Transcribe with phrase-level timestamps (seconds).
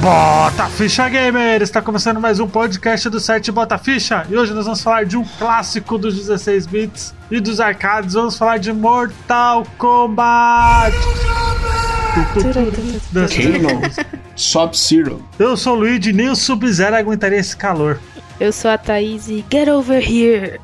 [0.00, 1.60] Bota Ficha Gamer!
[1.60, 5.14] Está começando mais um podcast do site Bota Ficha e hoje nós vamos falar de
[5.14, 8.14] um clássico dos 16 bits e dos arcades.
[8.14, 10.96] Vamos falar de Mortal Kombat!
[14.34, 15.22] Sub-Zero.
[15.38, 18.00] Eu sou o Luigi, nem o Sub-Zero aguentaria esse calor.
[18.40, 20.58] Eu sou a Thaís e get over here.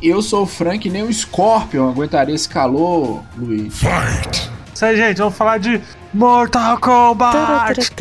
[0.00, 3.68] Eu sou o Frank, nem o Scorpion aguentaria esse calor, Luigi.
[3.68, 4.50] Fight!
[4.74, 5.82] Isso aí, gente, vamos falar de
[6.12, 7.78] Mortal Kombat!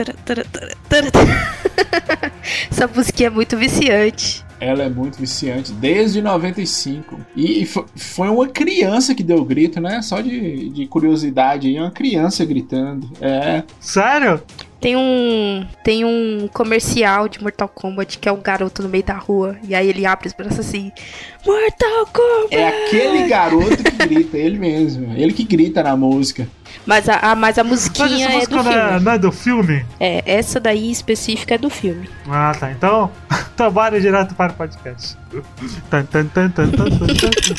[2.72, 4.44] Essa música é muito viciante.
[4.59, 7.20] Ela é muito viciante, desde 95.
[7.35, 10.02] E foi uma criança que deu o grito, né?
[10.02, 13.09] Só de, de curiosidade aí, uma criança gritando.
[13.22, 13.63] É.
[13.80, 14.41] Sério?
[14.82, 19.18] Tem um, tem um comercial de Mortal Kombat que é um garoto no meio da
[19.18, 19.57] rua.
[19.68, 20.91] E aí ele abre os braços assim:
[21.46, 22.55] Mortal Kombat!
[22.55, 25.13] É aquele garoto que grita, ele mesmo.
[25.16, 26.48] Ele que grita na música.
[26.85, 28.75] Mas a, a, mas a musiquinha mas é do filme.
[28.75, 29.85] É, não é do filme?
[29.99, 32.09] É, essa daí específica é do filme.
[32.27, 32.71] Ah, tá.
[32.71, 33.12] Então,
[33.71, 35.17] bora direto para o podcast.
[35.89, 37.55] tan, tan, tan, tan, tan, tan, tan.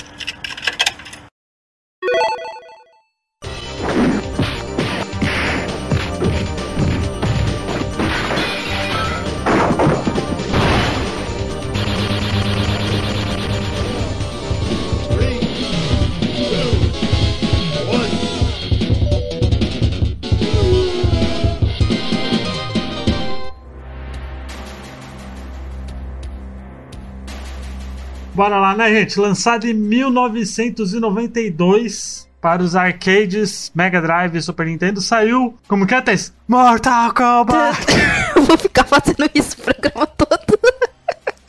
[28.41, 29.20] Bora lá, né, gente?
[29.20, 36.00] Lançado em 1992 para os arcades Mega Drive e Super Nintendo, saiu, como que é,
[36.00, 36.33] Tess?
[36.48, 37.84] Mortal Kombat!
[38.34, 40.58] Eu vou ficar fazendo isso o programa todo.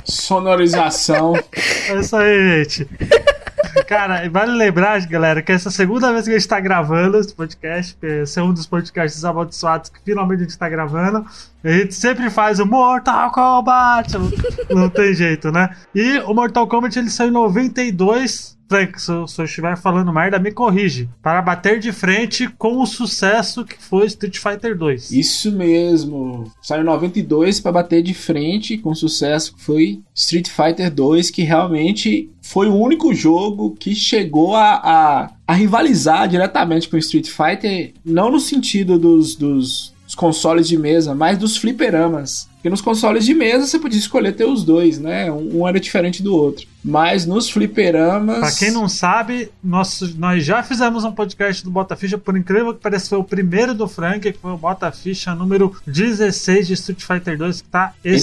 [0.03, 1.33] Sonorização.
[1.87, 2.85] É isso aí, gente.
[3.87, 7.17] Cara, vale lembrar, galera, que essa é a segunda vez que a gente tá gravando
[7.17, 11.25] esse podcast, que esse é um dos podcasts amaldiçoados que finalmente a gente tá gravando.
[11.63, 14.13] A gente sempre faz o Mortal Kombat,
[14.69, 15.75] não, tem jeito, né?
[15.93, 20.39] E o Mortal Kombat ele saiu em 92 Frank, se se eu, estiver falando merda,
[20.39, 21.09] me corrige.
[21.21, 25.11] Para bater de frente com o sucesso que foi Street Fighter 2.
[25.11, 26.51] Isso mesmo.
[26.61, 31.29] Saiu em 92 para bater de frente com o sucesso que foi Street Fighter 2,
[31.29, 37.27] que realmente foi o único jogo que chegou a, a, a rivalizar diretamente com Street
[37.27, 42.49] Fighter, não no sentido dos, dos, dos consoles de mesa, mas dos fliperamas.
[42.55, 45.31] Porque nos consoles de mesa você podia escolher ter os dois, né?
[45.31, 46.67] Um, era diferente do outro.
[46.83, 48.39] Mas nos fliperamas.
[48.39, 52.73] Pra quem não sabe, nós, nós já fizemos um podcast do Bota Ficha, por incrível
[52.73, 56.73] que pareça, foi o primeiro do Frank, que foi o Bota Ficha número 16 de
[56.73, 58.17] Street Fighter 2, que tá excelente,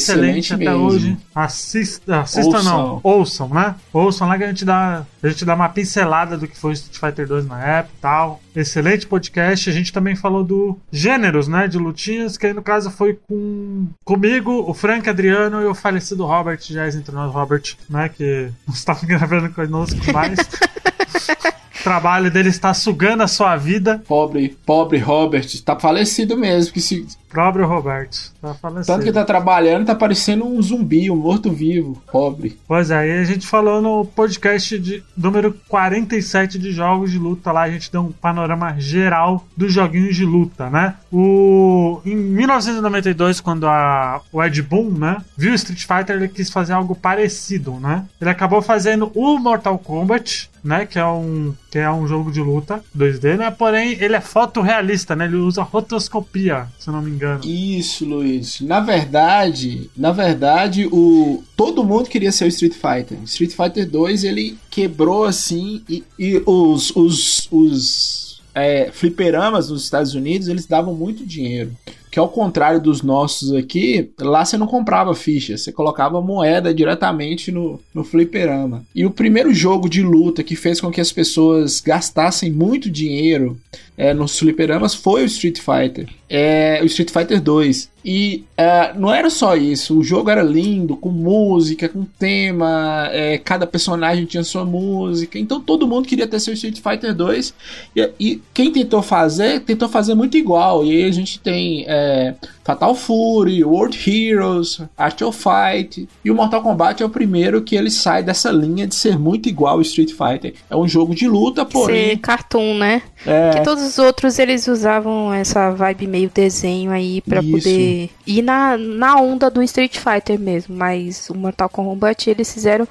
[0.50, 0.84] excelente até mesmo.
[0.84, 1.16] hoje.
[1.34, 2.62] Assista, assista ouçam.
[2.64, 3.74] não, ouçam, né?
[3.92, 6.98] Ouçam lá que a gente, dá, a gente dá uma pincelada do que foi Street
[6.98, 8.40] Fighter 2 na época e tal.
[8.54, 9.70] Excelente podcast.
[9.70, 11.68] A gente também falou do gêneros, né?
[11.68, 16.26] De lutinhas, que aí no caso foi com comigo o Frank Adriano e o falecido
[16.26, 18.08] Robert, já entre nós, Robert, né?
[18.08, 20.38] Que não estava gravando conosco mais.
[20.38, 24.02] o trabalho dele está sugando a sua vida.
[24.06, 28.32] Pobre, pobre Robert, tá falecido mesmo, que se Próprio Roberto.
[28.40, 32.58] Tá falando Tanto que tá trabalhando, tá parecendo um zumbi, um morto-vivo, pobre.
[32.66, 37.52] Pois é, e a gente falou no podcast de número 47 de jogos de luta
[37.52, 40.94] lá, a gente deu um panorama geral dos joguinhos de luta, né?
[41.12, 46.72] O em 1992, quando a o Ed Boon, né, viu Street Fighter, ele quis fazer
[46.72, 48.04] algo parecido, né?
[48.20, 52.40] Ele acabou fazendo o Mortal Kombat, né, que é um que é um jogo de
[52.40, 53.50] luta 2D, né?
[53.50, 55.26] Porém, ele é fotorrealista, né?
[55.26, 57.17] Ele usa rotoscopia, se não me engano.
[57.44, 58.60] Isso, Luiz.
[58.60, 63.18] Na verdade, na verdade, o todo mundo queria ser o Street Fighter.
[63.24, 70.14] Street Fighter 2 ele quebrou assim e, e os os, os é, fliperamas nos Estados
[70.14, 71.72] Unidos eles davam muito dinheiro
[72.10, 77.52] que ao contrário dos nossos aqui, lá você não comprava ficha, você colocava moeda diretamente
[77.52, 78.84] no, no fliperama.
[78.94, 83.58] E o primeiro jogo de luta que fez com que as pessoas gastassem muito dinheiro
[83.96, 86.08] é, nos fliperamas foi o Street Fighter.
[86.30, 87.90] É, o Street Fighter 2.
[88.04, 93.36] E é, não era só isso, o jogo era lindo, com música, com tema, é,
[93.38, 97.52] cada personagem tinha sua música, então todo mundo queria ter seu Street Fighter 2.
[97.96, 100.84] E, e, quem tentou fazer, tentou fazer muito igual.
[100.84, 102.34] E aí a gente tem é,
[102.64, 106.08] Fatal Fury, World Heroes, Art of Fight.
[106.24, 109.48] E o Mortal Kombat é o primeiro que ele sai dessa linha de ser muito
[109.48, 110.54] igual ao Street Fighter.
[110.70, 112.10] É um jogo de luta, porém.
[112.10, 113.02] Ser cartoon, né?
[113.26, 113.50] É...
[113.50, 118.76] Que todos os outros eles usavam essa vibe meio desenho aí para poder ir na,
[118.76, 120.76] na onda do Street Fighter mesmo.
[120.76, 122.86] Mas o Mortal Kombat eles fizeram.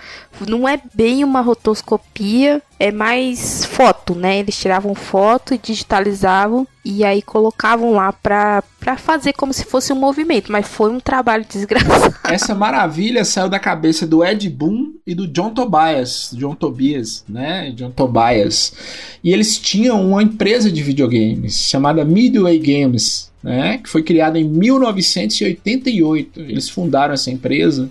[0.48, 4.40] Não é bem uma rotoscopia, é mais foto, né?
[4.40, 9.92] Eles tiravam foto e digitalizavam e aí colocavam lá pra, pra fazer como se fosse
[9.92, 12.16] um movimento, mas foi um trabalho desgraçado.
[12.24, 17.72] Essa maravilha saiu da cabeça do Ed Boon e do John Tobias, John Tobias, né?
[17.72, 18.74] John Tobias.
[19.24, 23.80] E eles tinham uma empresa de videogames chamada Midway Games, né?
[23.80, 26.42] Que foi criada em 1988.
[26.42, 27.90] Eles fundaram essa empresa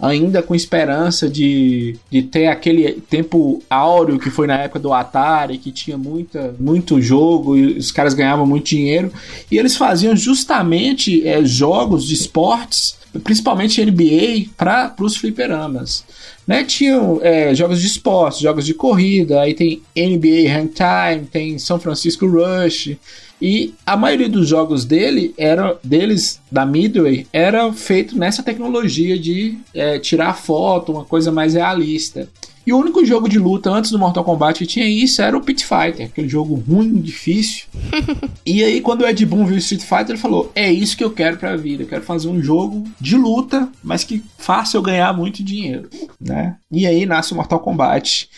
[0.00, 5.58] ainda com esperança de, de ter aquele tempo áureo que foi na época do Atari,
[5.58, 9.12] que tinha muita, muito jogo e os caras ganhavam muito dinheiro.
[9.50, 16.04] E eles faziam justamente é, jogos de esportes, principalmente NBA, para os fliperamas.
[16.46, 21.58] Né, tinham é, jogos de esportes, jogos de corrida, aí tem NBA Hang Time, tem
[21.60, 22.96] São Francisco Rush,
[23.40, 29.58] e a maioria dos jogos dele era, deles, da Midway, era feito nessa tecnologia de
[29.74, 32.28] é, tirar foto, uma coisa mais realista.
[32.66, 35.40] E o único jogo de luta antes do Mortal Kombat que tinha isso era o
[35.40, 37.64] Pit Fighter, aquele jogo ruim, difícil.
[38.44, 41.02] e aí, quando o Ed Boon viu o Street Fighter, ele falou: É isso que
[41.02, 41.82] eu quero pra vida.
[41.82, 45.88] Eu quero fazer um jogo de luta, mas que faça eu ganhar muito dinheiro.
[46.20, 46.56] Né?
[46.70, 48.28] E aí nasce o Mortal Kombat.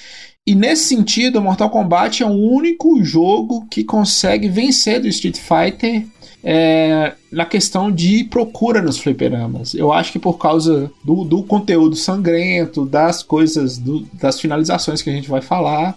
[0.45, 6.05] E nesse sentido, Mortal Kombat é o único jogo que consegue vencer do Street Fighter
[6.43, 9.73] é, na questão de procura nos fliperamas.
[9.73, 15.11] Eu acho que por causa do, do conteúdo sangrento, das coisas, do, das finalizações que
[15.11, 15.97] a gente vai falar.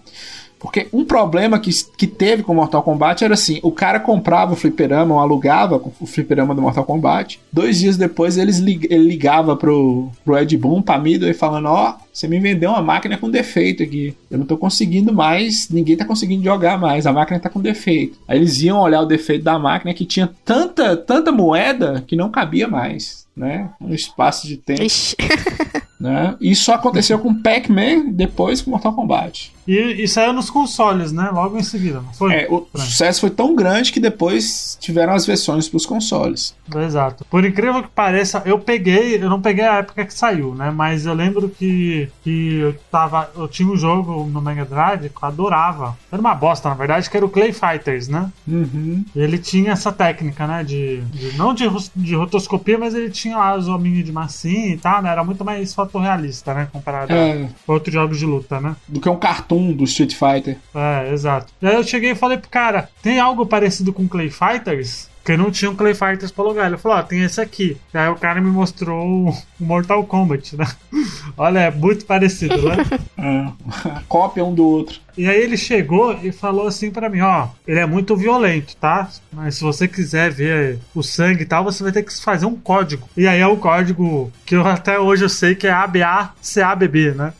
[0.65, 4.55] Porque um problema que, que teve com Mortal Kombat era assim: o cara comprava o
[4.55, 7.39] fliperama ou alugava o fliperama do Mortal Kombat.
[7.53, 11.91] Dois dias depois eles lig, ele ligava pro, pro Ed Boon, pra Midway, falando: Ó,
[11.91, 14.15] oh, você me vendeu uma máquina com defeito aqui.
[14.29, 18.17] Eu não tô conseguindo mais, ninguém tá conseguindo jogar mais, a máquina tá com defeito.
[18.27, 22.31] Aí eles iam olhar o defeito da máquina que tinha tanta, tanta moeda que não
[22.31, 23.69] cabia mais, né?
[23.79, 24.81] Um espaço de tempo.
[26.01, 26.35] né?
[26.41, 29.53] Isso aconteceu com Pac-Man depois com Mortal Kombat.
[29.67, 31.29] E, e, saiu nos consoles, né?
[31.31, 32.33] Logo em seguida, não foi?
[32.33, 36.55] É, o sucesso foi tão grande que depois tiveram as versões para os consoles.
[36.75, 37.25] Exato.
[37.25, 40.71] Por incrível que pareça, eu peguei, eu não peguei a época que saiu, né?
[40.71, 43.29] Mas eu lembro que, que eu tava.
[43.35, 45.97] Eu tinha um jogo no Mega Drive que eu adorava.
[46.11, 48.31] Era uma bosta, na verdade, que era o Clay Fighters, né?
[48.47, 49.03] Uhum.
[49.15, 50.63] Ele tinha essa técnica, né?
[50.63, 51.01] De.
[51.01, 51.65] de não de,
[51.95, 55.09] de rotoscopia, mas ele tinha lá os hominhos de massinha e tal, né?
[55.09, 56.67] Era muito mais fotorrealista, né?
[56.71, 57.49] Comparado é.
[57.67, 58.75] a outros jogos de luta, né?
[58.87, 60.57] Do que um cartão do Street Fighter.
[60.73, 61.53] É, exato.
[61.61, 65.09] Aí eu cheguei e falei pro cara: tem algo parecido com Clay Fighters?
[65.25, 66.67] Porque não tinha um Clay Fighters pra alugar.
[66.67, 67.75] Ele falou: Ó, oh, tem esse aqui.
[67.91, 70.67] E aí o cara me mostrou o Mortal Kombat, né?
[71.35, 72.77] Olha, é muito parecido, né?
[73.17, 74.01] é.
[74.07, 74.99] Cópia um do outro.
[75.17, 79.09] E aí ele chegou e falou assim para mim, ó, ele é muito violento, tá?
[79.31, 82.55] Mas se você quiser ver o sangue e tal, você vai ter que fazer um
[82.55, 83.07] código.
[83.15, 87.33] E aí é o código que eu até hoje eu sei que é ABACABB, né?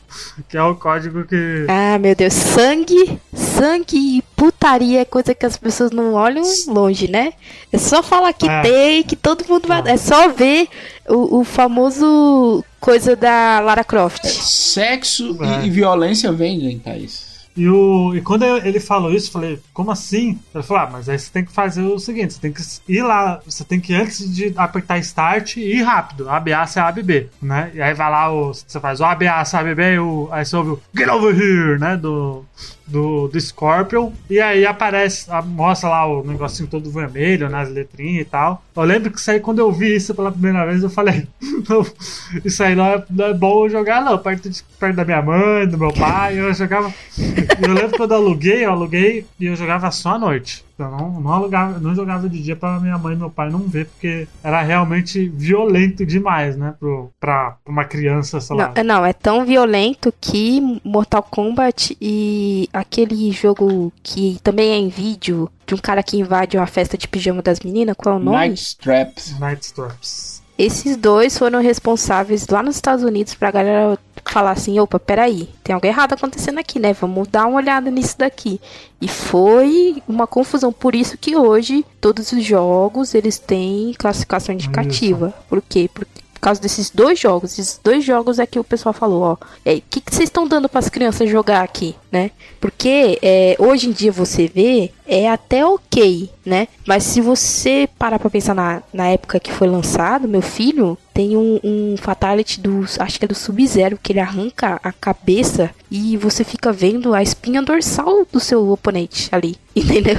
[0.48, 4.22] Que é o código que Ah, meu Deus, sangue, sangue e
[4.66, 7.32] putaria é coisa que as pessoas não olham longe, né?
[7.72, 8.62] É só falar que é.
[8.62, 10.68] tem, que todo mundo vai, é só ver
[11.08, 14.24] o, o famoso coisa da Lara Croft.
[14.24, 15.66] É, sexo é.
[15.66, 17.36] e violência vendem, Thaís.
[17.56, 20.38] E, o, e quando ele falou isso, eu falei, como assim?
[20.54, 23.02] Ele falou, ah, mas aí você tem que fazer o seguinte, você tem que ir
[23.02, 27.28] lá, você tem que antes de apertar start, ir rápido, ABA, C, A, B, B,
[27.40, 27.70] né?
[27.72, 30.44] E aí vai lá, o, você faz o ABA, C, A, B, B, o, aí
[30.44, 31.96] você ouve o Get Over Here, né?
[31.96, 32.44] Do,
[32.86, 34.12] do, do Scorpion.
[34.30, 38.62] E aí aparece, mostra lá o negocinho todo vermelho, nas né, letrinhas e tal.
[38.74, 41.26] Eu lembro que isso aí, quando eu vi isso pela primeira vez, eu falei:
[42.44, 44.18] Isso aí não é, não é bom jogar, não.
[44.18, 46.38] Perto, de, perto da minha mãe, do meu pai.
[46.38, 46.92] Eu jogava.
[47.18, 50.64] eu lembro quando eu aluguei, eu aluguei e eu jogava só à noite.
[50.78, 53.60] Eu não, não, alugava, não jogava de dia para minha mãe e meu pai não
[53.60, 56.74] ver, porque era realmente violento demais, né?
[56.78, 58.72] Pro, pra uma criança, sei lá.
[58.76, 64.88] Não, não, é tão violento que Mortal Kombat e aquele jogo que também é em
[64.88, 68.22] vídeo, de um cara que invade uma festa de pijama das meninas, qual é o
[68.22, 68.36] nome?
[68.36, 69.38] Night Straps.
[69.38, 70.42] Night Straps.
[70.58, 73.98] Esses dois foram responsáveis lá nos Estados Unidos pra galera
[74.32, 76.92] falar assim, opa, peraí, tem algo errado acontecendo aqui, né?
[76.92, 78.60] Vamos dar uma olhada nisso daqui.
[79.00, 85.28] E foi uma confusão, por isso que hoje todos os jogos eles têm classificação indicativa.
[85.28, 85.46] Isso.
[85.48, 85.90] Por quê?
[85.92, 87.58] Porque por causa desses dois jogos.
[87.58, 89.32] Esses dois jogos é que o pessoal falou, ó.
[89.32, 92.30] O que, que vocês estão dando para as crianças jogar aqui, né?
[92.60, 96.68] Porque é, hoje em dia você vê é até ok, né?
[96.86, 101.36] Mas se você parar pra pensar na, na época que foi lançado, meu filho tem
[101.36, 102.84] um, um Fatality do.
[102.98, 107.22] Acho que é do Sub-Zero, que ele arranca a cabeça e você fica vendo a
[107.22, 109.56] espinha dorsal do seu oponente ali.
[109.74, 110.18] Entendeu?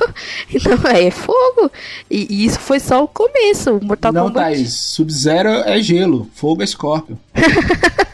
[0.51, 1.71] Então é, fogo.
[2.09, 3.75] E, e, isso foi só o começo.
[3.75, 4.55] O Mortal Não, Kombat.
[4.55, 7.15] Thaís, Sub-Zero é gelo, fogo é Scorpion.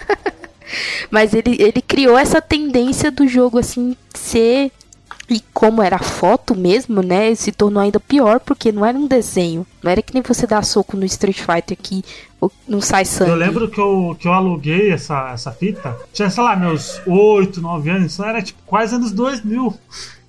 [1.11, 4.71] Mas ele, ele criou essa tendência do jogo, assim, ser
[5.33, 7.33] e como era foto mesmo, né?
[7.35, 9.65] Se tornou ainda pior porque não era um desenho.
[9.81, 12.03] Não era que nem você dar soco no Street Fighter que
[12.67, 13.31] não sai sangue.
[13.31, 15.97] Eu lembro que eu, que eu aluguei essa, essa fita.
[16.13, 18.11] Tinha, sei lá, meus 8, 9 anos.
[18.11, 19.73] Isso era tipo quase anos 2000.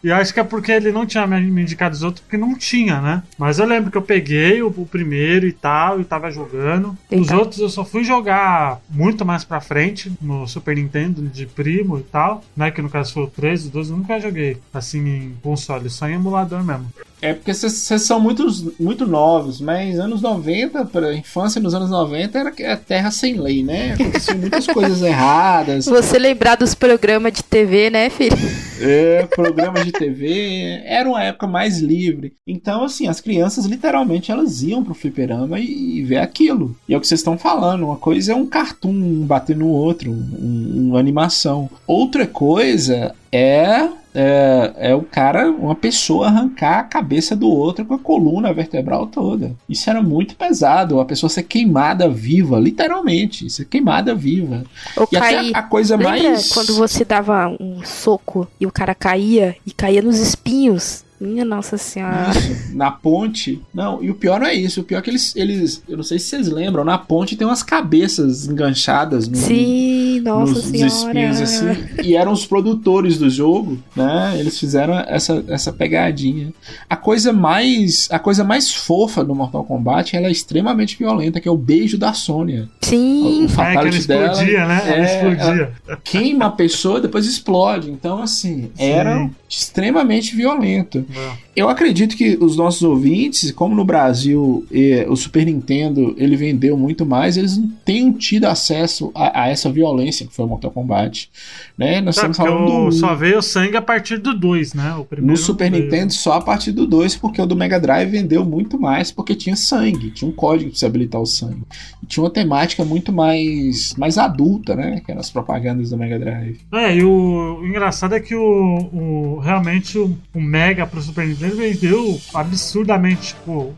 [0.04, 3.00] E acho que é porque ele não tinha me indicado os outros, porque não tinha,
[3.00, 3.22] né?
[3.38, 6.94] Mas eu lembro que eu peguei o, o primeiro e tal, e tava jogando.
[7.10, 7.22] Eita.
[7.22, 11.98] Os outros eu só fui jogar muito mais pra frente, no Super Nintendo, de primo
[11.98, 12.70] e tal, né?
[12.70, 16.06] Que no caso foi o 13, o 12, eu nunca joguei assim em console, só
[16.06, 16.86] em emulador mesmo.
[17.24, 18.46] É porque vocês são muito,
[18.78, 23.62] muito novos, mas anos 90, para infância nos anos 90 era é terra sem lei,
[23.62, 23.94] né?
[23.94, 25.86] Aconteciam muitas coisas erradas.
[25.86, 28.36] Você lembrar dos programas de TV, né, filho?
[28.78, 30.82] É, programas de TV.
[30.84, 32.34] Era uma época mais livre.
[32.46, 36.76] Então, assim, as crianças literalmente elas iam pro fliperama e, e ver aquilo.
[36.86, 37.86] E é o que vocês estão falando.
[37.86, 41.70] Uma coisa é um cartoon um batendo no outro, um, uma animação.
[41.86, 47.94] Outra coisa é é, é o cara, uma pessoa arrancar a cabeça do outro com
[47.94, 49.56] a coluna vertebral toda.
[49.68, 51.00] Isso era muito pesado.
[51.00, 54.64] A pessoa ser queimada viva, literalmente, ser queimada viva.
[55.10, 56.48] E até a coisa mais.
[56.50, 61.76] Quando você dava um soco e o cara caía e caía nos espinhos minha Nossa
[61.76, 62.30] Senhora.
[62.30, 63.60] Isso, na ponte.
[63.72, 64.80] Não, e o pior não é isso.
[64.80, 65.82] O pior é que eles, eles.
[65.88, 70.52] Eu não sei se vocês lembram, na ponte tem umas cabeças enganchadas no, Sim, nossa
[70.52, 70.86] nos senhora.
[70.86, 71.66] espinhos, assim.
[72.02, 74.36] E eram os produtores do jogo, né?
[74.38, 76.52] Eles fizeram essa, essa pegadinha.
[76.88, 78.08] A coisa mais.
[78.10, 81.96] A coisa mais fofa do Mortal Kombat ela é extremamente violenta, que é o beijo
[81.96, 82.68] da Sônia.
[82.82, 83.44] Sim.
[83.44, 84.32] O fatality é que dela.
[84.32, 84.82] Explodia, né?
[84.86, 85.72] É, explodia.
[86.02, 87.90] Queima a pessoa, depois explode.
[87.90, 88.84] Então, assim, Sim.
[88.84, 91.04] era extremamente violento.
[91.16, 91.32] É.
[91.56, 96.76] Eu acredito que os nossos ouvintes, como no Brasil eh, o Super Nintendo ele vendeu
[96.76, 100.70] muito mais, eles não tenham tido acesso a, a essa violência que foi o Mortal
[100.70, 101.30] Kombat.
[101.78, 102.00] Né?
[102.00, 102.92] Nós é, estamos falando do...
[102.92, 105.04] Só veio sangue a partir do 2, né?
[105.18, 108.78] no Super Nintendo só a partir do 2, porque o do Mega Drive vendeu muito
[108.78, 111.62] mais porque tinha sangue, tinha um código para se habilitar o sangue.
[112.02, 115.00] E tinha uma temática muito mais, mais adulta, né?
[115.04, 116.60] Que eram as propagandas do Mega Drive.
[116.72, 121.26] É, e o, o engraçado é que o, o realmente o, o Mega pro Super
[121.26, 123.74] Nintendo vendeu absurdamente, tipo,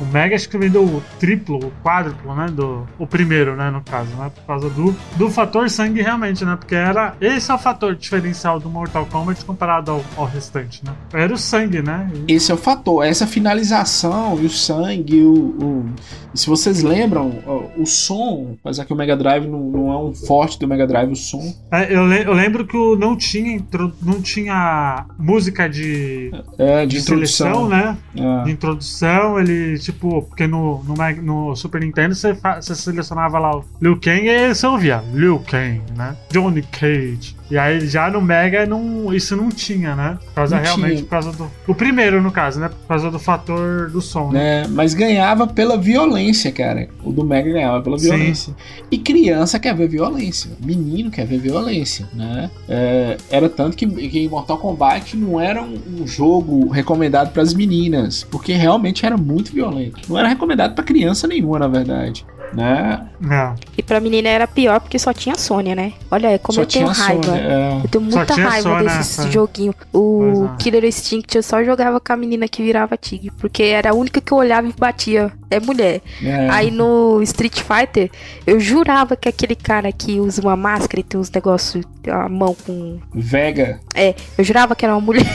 [0.00, 3.82] o Mega acho que vendeu o triplo, o quádruplo, né, do o primeiro, né, no
[3.82, 7.58] caso, né, por causa do, do fator sangue realmente, né, porque era, esse é o
[7.58, 12.10] fator diferencial do Mortal Kombat comparado ao, ao restante, né, era o sangue, né.
[12.28, 12.32] E...
[12.34, 15.86] Esse é o fator, essa finalização e o sangue, o, o...
[16.32, 17.28] se vocês lembram,
[17.76, 20.86] o, o som, apesar que o Mega Drive não, não, é um forte do Mega
[20.86, 21.54] Drive, o som.
[21.72, 23.60] É, eu, le eu lembro que não tinha,
[24.00, 27.96] não tinha música de, é, de, de introdução, né?
[28.14, 28.44] É.
[28.44, 33.64] De introdução, ele, tipo, porque no, no, no Super Nintendo você, você selecionava lá o
[33.80, 36.14] Liu Kang e você ouvia Liu Kang, né?
[36.30, 37.39] Johnny Cage.
[37.50, 40.18] E aí já no Mega não, isso não tinha, né?
[40.26, 41.04] Por causa não realmente tinha.
[41.04, 41.50] por causa do.
[41.66, 42.68] O primeiro, no caso, né?
[42.68, 44.30] Por causa do fator do som.
[44.30, 44.62] Né?
[44.62, 46.88] É, mas ganhava pela violência, cara.
[47.02, 48.54] O do Mega ganhava pela violência.
[48.56, 48.84] Sim.
[48.90, 50.52] E criança quer ver violência.
[50.60, 52.50] Menino quer ver violência, né?
[52.68, 57.52] É, era tanto que, que Mortal Kombat não era um, um jogo recomendado para as
[57.52, 60.00] meninas, porque realmente era muito violento.
[60.08, 63.06] Não era recomendado para criança nenhuma, na verdade né?
[63.30, 63.54] É.
[63.78, 65.92] E pra menina era pior porque só tinha Sônia, né?
[66.10, 67.22] Olha, como só eu tenho raiva.
[67.22, 67.80] Sônia, é.
[67.84, 69.30] Eu tenho muita raiva Sônia, desse é.
[69.30, 69.74] joguinho.
[69.92, 70.62] O é.
[70.62, 74.20] Killer Instinct eu só jogava com a menina que virava tigre, porque era a única
[74.20, 75.32] que eu olhava e batia.
[75.50, 76.00] É mulher.
[76.22, 76.48] É.
[76.50, 78.10] Aí no Street Fighter,
[78.46, 82.54] eu jurava que aquele cara que usa uma máscara e tem uns negócios, a mão
[82.54, 82.98] com.
[83.12, 83.80] Vega.
[83.94, 85.26] É, eu jurava que era uma mulher.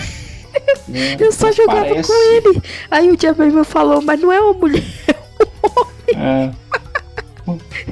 [0.94, 2.08] É, eu só jogava parece.
[2.08, 2.62] com ele.
[2.90, 5.16] Aí o Diabo falou, mas não é uma mulher, é
[5.52, 6.52] um homem.
[6.52, 6.65] É.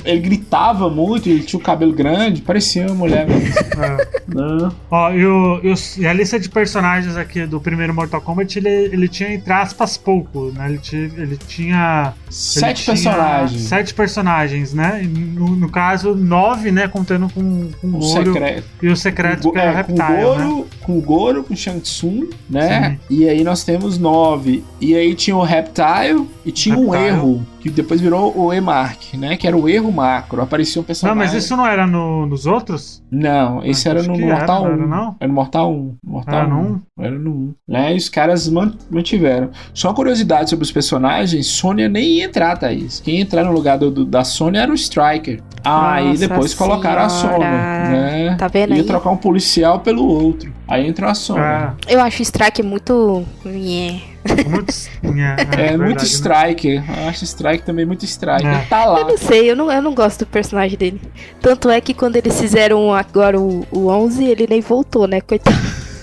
[0.04, 3.54] Ele gritava muito e tinha o cabelo grande, parecia uma mulher mesmo.
[3.54, 4.72] É.
[4.90, 8.58] Ó, e, o, e, o, e, a lista de personagens aqui do primeiro Mortal Kombat,
[8.58, 10.70] ele, ele tinha, entre aspas, pouco, né?
[10.70, 12.14] Ele, tinha, ele tinha.
[12.30, 13.52] Sete ele personagens.
[13.52, 15.02] Tinha sete personagens, né?
[15.04, 16.88] No, no, caso, nove, né?
[16.88, 18.34] Contando com, com o Goro.
[18.34, 18.64] Secreto.
[18.82, 19.98] E o secreto, o, que é, o Reptile.
[19.98, 20.66] Com o Goro, né?
[20.82, 22.98] com o Goro, com o Shang Tsung, né?
[23.10, 23.16] Sim.
[23.16, 24.64] E aí nós temos nove.
[24.80, 26.92] E aí tinha o Reptile e tinha Reptile.
[26.92, 29.38] um erro que depois virou o E-Mark, né?
[29.38, 30.42] Que era o erro macro.
[30.42, 31.18] Aparecia um personagem.
[31.18, 33.02] Não, mas isso não era no, nos outros?
[33.10, 34.78] Não, esse ah, era no, Mortal era, 1.
[34.78, 35.16] Não era, não?
[35.18, 35.96] era no Mortal 1.
[36.04, 36.50] Mortal era 1.
[36.50, 37.04] no 1?
[37.06, 37.54] Era no 1.
[37.66, 37.94] Né?
[37.94, 39.50] E os caras mantiveram.
[39.74, 43.00] Só uma curiosidade sobre os personagens: Sônia nem ia entrar, Thaís.
[43.00, 45.42] Quem ia entrar no lugar do, do da Sônia era o Striker.
[45.64, 46.72] Aí Nossa depois senhora.
[46.72, 47.40] colocaram a Sônia.
[47.40, 48.36] Né?
[48.36, 48.84] Tá vendo Ia aí?
[48.84, 50.52] trocar um policial pelo outro.
[50.68, 51.44] Aí entrou a Sônia.
[51.44, 51.74] Ah.
[51.88, 53.24] Eu acho o Striker muito.
[53.46, 54.13] Yeah
[54.48, 54.74] Muito,
[55.20, 56.06] é, é, é muito né?
[56.06, 56.82] Striker.
[56.82, 57.04] Né?
[57.04, 58.48] Eu acho Striker também muito Striker.
[58.48, 58.66] É.
[58.70, 59.00] Tá lá.
[59.02, 61.02] Eu não sei, eu não, eu não gosto do personagem dele.
[61.42, 65.20] Tanto é que quando eles fizeram agora o, o 11, ele nem voltou, né?
[65.20, 65.58] Coitado.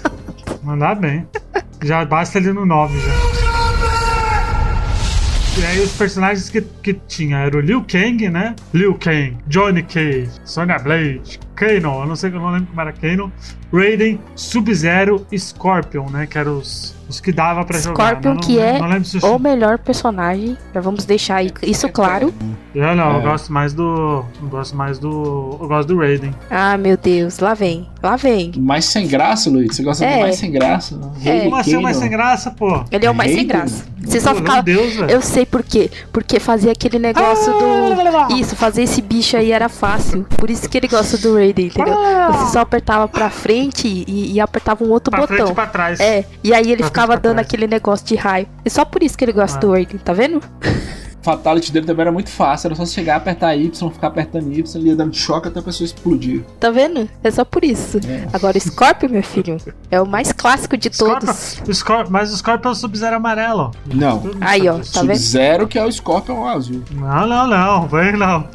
[0.63, 1.27] Mandar bem.
[1.83, 3.41] Já basta ele no 9 já.
[5.59, 8.55] E aí os personagens que, que tinha era o Liu Kang, né?
[8.73, 12.91] Liu Kang, Johnny Cage, Sonya Blade, Kano, eu não sei, eu não lembro como era
[12.91, 13.31] Kano,
[13.71, 16.27] Raiden, Sub-Zero e Scorpion, né?
[16.27, 18.13] Que eram os, os que dava para jogar.
[18.13, 20.57] Scorpion, não, que não, é não se o melhor personagem.
[20.73, 22.33] Já vamos deixar isso claro.
[22.75, 23.17] Eu não, é.
[23.19, 24.25] eu gosto mais do.
[24.43, 25.59] Eu gosto mais do.
[25.61, 26.35] Eu gosto do Raiden.
[26.51, 27.87] Ah, meu Deus, lá vem.
[28.03, 28.53] Lá vem.
[28.57, 29.77] Mais sem graça, Luiz?
[29.77, 30.15] Você gosta é.
[30.15, 30.99] do mais sem graça?
[31.25, 31.41] É.
[31.41, 32.85] Como assim o mais sem graça, pô?
[32.91, 33.85] Ele é o mais sem graça.
[34.03, 34.63] Você só ficava.
[34.63, 35.91] Deus, eu sei por quê.
[36.11, 38.35] Porque fazia aquele negócio do.
[38.39, 40.27] Isso, fazer esse bicho aí era fácil.
[40.37, 41.97] Por isso que ele gosta do Raiden, entendeu?
[42.33, 45.37] Você só apertava pra frente e, e apertava um outro pra botão.
[45.37, 46.01] Frente, pra trás.
[46.01, 46.25] É.
[46.43, 47.47] E aí ele pra ficava dando trás.
[47.47, 48.47] aquele negócio de raio.
[48.65, 49.61] E só por isso que ele gosta ah.
[49.61, 50.43] do Raiden, tá vendo?
[51.23, 54.89] fatality dele também era muito fácil, era só chegar, apertar Y, ficar apertando Y, ele
[54.89, 56.45] ia dando choque até a pessoa explodir.
[56.59, 57.09] Tá vendo?
[57.23, 57.99] É só por isso.
[58.07, 58.29] É.
[58.33, 59.57] Agora, Scorpion, meu filho,
[59.91, 61.61] é o mais clássico de todos.
[61.73, 63.71] Scorpion, mas o Scorpion é o Sub-Zero amarelo.
[63.93, 64.23] Não.
[64.41, 65.17] Aí, ó, tá vendo?
[65.17, 66.83] Sub-Zero que é o Scorpion azul.
[66.93, 68.49] Não, não, não, vem não.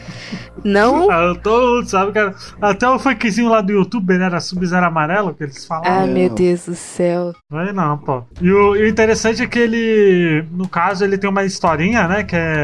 [0.64, 1.06] Não?
[1.16, 2.34] Ah, todo mundo sabe que era...
[2.60, 6.04] Até o funkzinho lá do YouTube ele era Sub-Zero amarelo, que eles falavam.
[6.04, 7.34] Ah, meu Deus do céu.
[7.50, 8.24] Vem não, pô.
[8.42, 12.24] E o, e o interessante é que ele, no caso, ele tem uma historinha, né,
[12.24, 12.55] que é...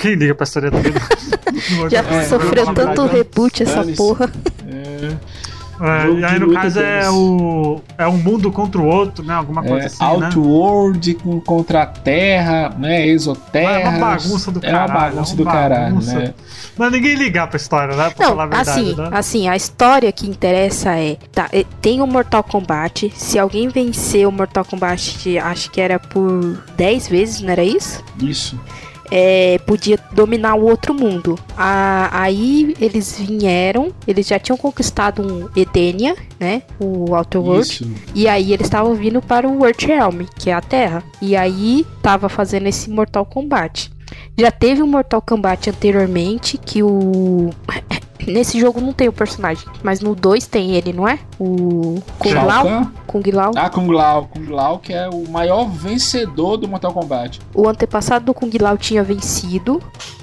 [0.00, 0.78] Quem liga pra história do
[1.90, 4.30] Já é, sofreu tanto reboot essa porra.
[4.66, 5.16] É...
[5.80, 9.34] É, e aí, no caso, é, o, é um mundo contra o outro, né?
[9.34, 9.98] Alguma coisa é, assim.
[10.02, 10.26] Né?
[10.26, 11.40] Outworld né?
[11.46, 13.06] contra a Terra, né?
[13.06, 13.80] Exoterra.
[13.80, 14.76] É uma bagunça do caralho.
[14.76, 16.34] É uma bagunça é do caralho, né?
[16.76, 18.10] Mas ninguém ligar pra história, né?
[18.10, 19.08] Pra Não, falar a verdade, assim, né?
[19.12, 23.12] assim, a história que interessa é, tá, é, tem o Mortal Kombat.
[23.14, 28.02] Se alguém vencer o Mortal Kombat, acho que era por 10 vezes, não era isso?
[28.20, 28.58] Isso
[29.10, 31.38] é, podia dominar o outro mundo.
[31.56, 36.62] A, aí eles vieram, eles já tinham conquistado um Edenia, né?
[36.78, 37.96] O Outer World.
[38.14, 41.02] E aí eles estavam vindo para o World Realm, que é a Terra.
[41.20, 43.90] E aí tava fazendo esse Mortal Kombat.
[44.36, 47.50] Já teve um Mortal Kombat anteriormente que o
[48.26, 51.18] Nesse jogo não tem o personagem, mas no 2 tem ele, não é?
[51.38, 52.90] O Kung Lao?
[53.06, 53.52] Kung Lao?
[53.56, 54.26] Ah, Kung Lao.
[54.26, 57.40] Kung Lao, que é o maior vencedor do Mortal Kombat.
[57.54, 59.82] O antepassado do Kung Lao tinha vencido.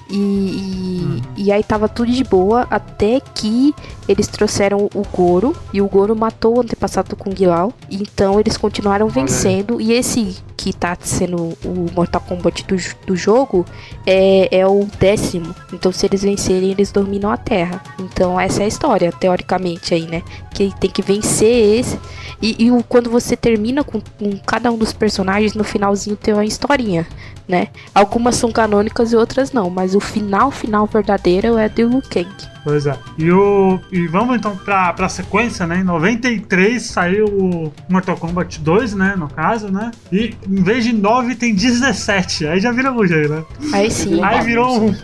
[0.10, 3.74] E, e, e, aí tava tudo de boa até que
[4.08, 7.74] eles trouxeram o Goro e o Goro matou o antepassado do Kung Lao.
[7.90, 9.82] Então eles continuaram vencendo.
[9.82, 12.76] E esse que tá sendo o Mortal Kombat do,
[13.08, 13.66] do jogo
[14.06, 15.56] é, é o décimo.
[15.74, 17.82] Então se eles vencerem, eles dominam a Terra.
[18.00, 20.22] Então essa é a história, teoricamente aí, né?
[20.54, 22.00] Que tem que vencer esse.
[22.40, 26.46] E, e quando você termina com, com cada um dos personagens, no finalzinho tem uma
[26.46, 27.08] historinha
[27.48, 27.68] né?
[27.94, 32.56] Algumas são canônicas e outras não, mas o final, final verdadeiro é do Liu Kang.
[32.66, 32.98] Pois é.
[33.20, 35.82] E, o, e vamos então pra, pra sequência, né?
[35.82, 39.16] Em 93 saiu o Mortal Kombat 2, né?
[39.16, 39.92] No caso, né?
[40.12, 42.48] E em vez de 9 tem 17.
[42.48, 43.44] Aí já vira Mugen, né?
[43.72, 44.20] Aí sim.
[44.24, 44.96] Aí virou um.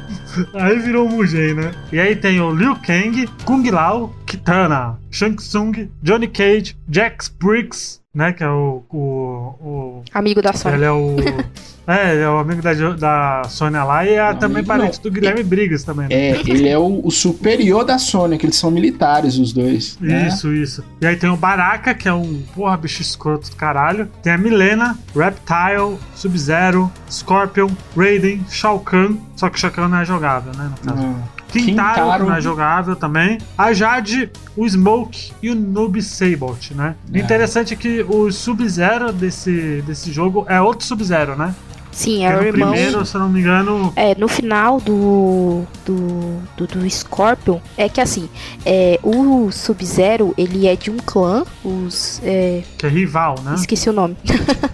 [0.55, 1.71] Aí virou um Mugen, né?
[1.91, 8.00] E aí tem o Liu Kang, Kung Lao, Kitana, Shang Tsung, Johnny Cage, Jax Briggs,
[8.13, 8.33] né?
[8.33, 10.03] Que é o, o, o.
[10.13, 10.75] Amigo da Sony.
[10.75, 11.15] Ele é o.
[11.87, 15.03] É, é o amigo da, da Sônia lá e é também parente não.
[15.03, 16.07] do Guilherme Brigas também.
[16.07, 16.15] Né?
[16.15, 19.97] É, ele é o, o, superior da Sônia, que eles são militares, os dois.
[19.99, 20.27] Né?
[20.27, 20.57] Isso, né?
[20.57, 20.83] isso.
[21.01, 24.07] E aí tem o Baraka, que é um porra bicho escroto do caralho.
[24.21, 29.17] Tem a Milena, Reptile, Sub-Zero, Scorpion, Raiden, Shao Kahn.
[29.35, 30.71] Só que o Shao Kahn não é jogável, né?
[30.71, 31.01] No caso.
[31.01, 31.40] Não.
[31.51, 33.37] Quintaro, Quintaro, não é jogável também.
[33.57, 36.95] A Jade, o Smoke e o Noob Sabot, né?
[37.13, 37.19] É.
[37.19, 41.53] Interessante que o Sub-Zero desse, desse jogo é outro Sub-Zero, né?
[41.91, 42.71] Sim, é o irmão.
[42.71, 43.91] primeiro, se não me engano.
[43.95, 45.63] É, no final do.
[45.85, 46.39] do.
[46.55, 48.29] do, do Scorpion, é que assim,
[48.65, 52.21] é, o Sub-Zero, ele é de um clã, os.
[52.23, 52.63] É...
[52.77, 53.55] Que é rival, né?
[53.55, 54.15] Esqueci o nome.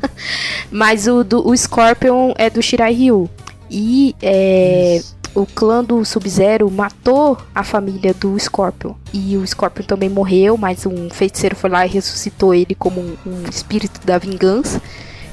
[0.69, 3.29] Mas o, do, o Scorpion é do Shirai Ryu.
[3.69, 5.01] E é,
[5.37, 8.95] o clã do Sub-Zero matou a família do Scorpion.
[9.13, 13.15] E o Scorpion também morreu, mas um feiticeiro foi lá e ressuscitou ele como um,
[13.23, 14.81] um espírito da vingança.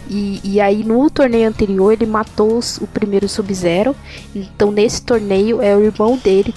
[0.08, 3.96] E, e aí no torneio anterior ele matou os, o primeiro Sub-Zero.
[4.34, 6.54] Então nesse torneio é o irmão dele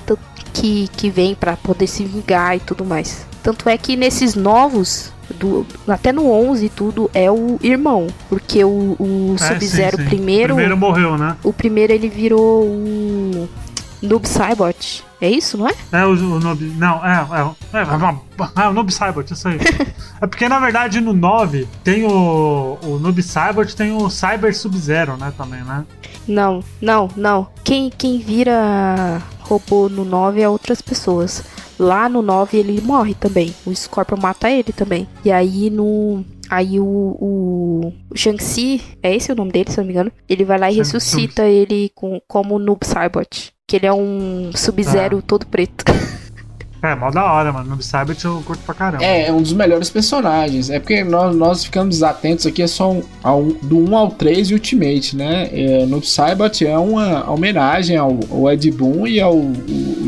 [0.52, 3.26] que, que vem para poder se vingar e tudo mais.
[3.42, 8.08] Tanto é que nesses novos, do, até no 11 e tudo, é o irmão.
[8.30, 10.54] Porque o, o é, Sub-Zero primeiro.
[10.54, 11.36] O primeiro morreu, né?
[11.44, 13.50] O primeiro ele virou o.
[14.02, 15.04] Noob Saibot.
[15.20, 15.74] É isso, não é?
[15.92, 16.64] É o, o Noob.
[16.78, 17.28] Não, é,
[17.74, 19.58] é, é, é, é o Noob Saibot, isso aí.
[20.22, 22.78] é porque na verdade no 9 tem o.
[22.84, 25.34] O Noob Saibot tem o Cyber Sub-Zero, né?
[25.36, 25.84] Também, né?
[26.28, 27.48] Não, não, não.
[27.64, 31.44] Quem, quem vira robô no 9 é outras pessoas.
[31.80, 33.54] Lá no 9 ele morre também.
[33.66, 35.08] O Scorpion mata ele também.
[35.24, 36.24] E aí no.
[36.50, 40.12] Aí o, o, o Shang-Chi, é esse o nome dele, se eu não me engano,
[40.30, 43.52] ele vai lá e ressuscita ele com, como Noob Saibot.
[43.68, 45.24] Que ele é um Sub-Zero ah.
[45.28, 45.84] todo preto.
[46.88, 47.68] É, mó da hora, mano.
[47.68, 49.04] Noob Saibot eu curto pra caramba.
[49.04, 50.70] É, é um dos melhores personagens.
[50.70, 54.52] É porque nós, nós ficamos atentos aqui, é só um, um, do 1 ao 3
[54.52, 55.50] e Ultimate, né?
[55.52, 59.40] É, Noob Saibot é uma homenagem ao, ao Ed Boon e ao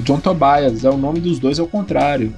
[0.04, 0.86] John Tobias.
[0.86, 2.34] É o nome dos dois ao contrário.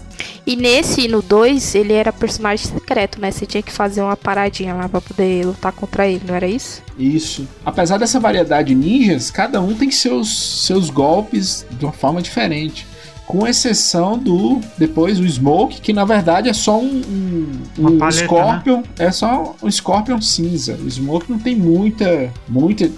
[0.46, 3.30] E nesse, no 2, ele era personagem secreto, né?
[3.30, 6.82] Você tinha que fazer uma paradinha lá pra poder lutar contra ele, não era isso?
[6.98, 7.48] Isso.
[7.64, 12.88] Apesar dessa variedade de ninjas, cada um tem seus, seus golpes de uma forma diferente
[13.26, 18.26] com exceção do depois o Smoke, que na verdade é só um, um, um paleta,
[18.26, 18.84] Scorpion, né?
[19.00, 20.74] é só um Scorpion cinza.
[20.74, 22.90] O Smoke não tem muita, muita